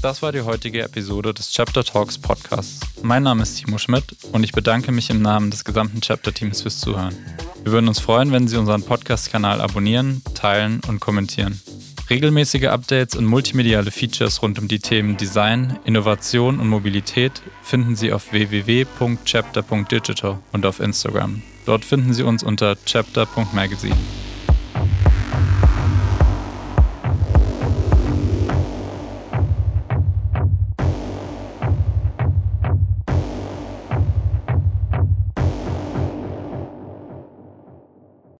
Das 0.00 0.22
war 0.22 0.32
die 0.32 0.40
heutige 0.40 0.82
Episode 0.82 1.32
des 1.32 1.52
Chapter 1.52 1.84
Talks 1.84 2.18
Podcasts. 2.18 2.80
Mein 3.02 3.22
Name 3.22 3.42
ist 3.42 3.56
Timo 3.56 3.78
Schmidt 3.78 4.16
und 4.32 4.42
ich 4.42 4.52
bedanke 4.52 4.92
mich 4.92 5.10
im 5.10 5.22
Namen 5.22 5.50
des 5.50 5.64
gesamten 5.64 6.00
Chapter-Teams 6.00 6.62
fürs 6.62 6.80
Zuhören. 6.80 7.14
Wir 7.62 7.72
würden 7.72 7.86
uns 7.86 8.00
freuen, 8.00 8.32
wenn 8.32 8.48
Sie 8.48 8.56
unseren 8.56 8.82
Podcast-Kanal 8.82 9.60
abonnieren, 9.60 10.22
teilen 10.34 10.80
und 10.88 11.00
kommentieren. 11.00 11.60
Regelmäßige 12.10 12.64
Updates 12.64 13.16
und 13.16 13.24
multimediale 13.24 13.90
Features 13.90 14.42
rund 14.42 14.58
um 14.58 14.68
die 14.68 14.80
Themen 14.80 15.16
Design, 15.16 15.78
Innovation 15.84 16.60
und 16.60 16.68
Mobilität 16.68 17.40
finden 17.62 17.96
Sie 17.96 18.12
auf 18.12 18.32
www.chapter.digital 18.32 20.38
und 20.52 20.66
auf 20.66 20.80
Instagram. 20.80 21.40
Dort 21.64 21.84
finden 21.84 22.12
Sie 22.12 22.24
uns 22.24 22.42
unter 22.42 22.76
chapter.magazine. 22.84 23.96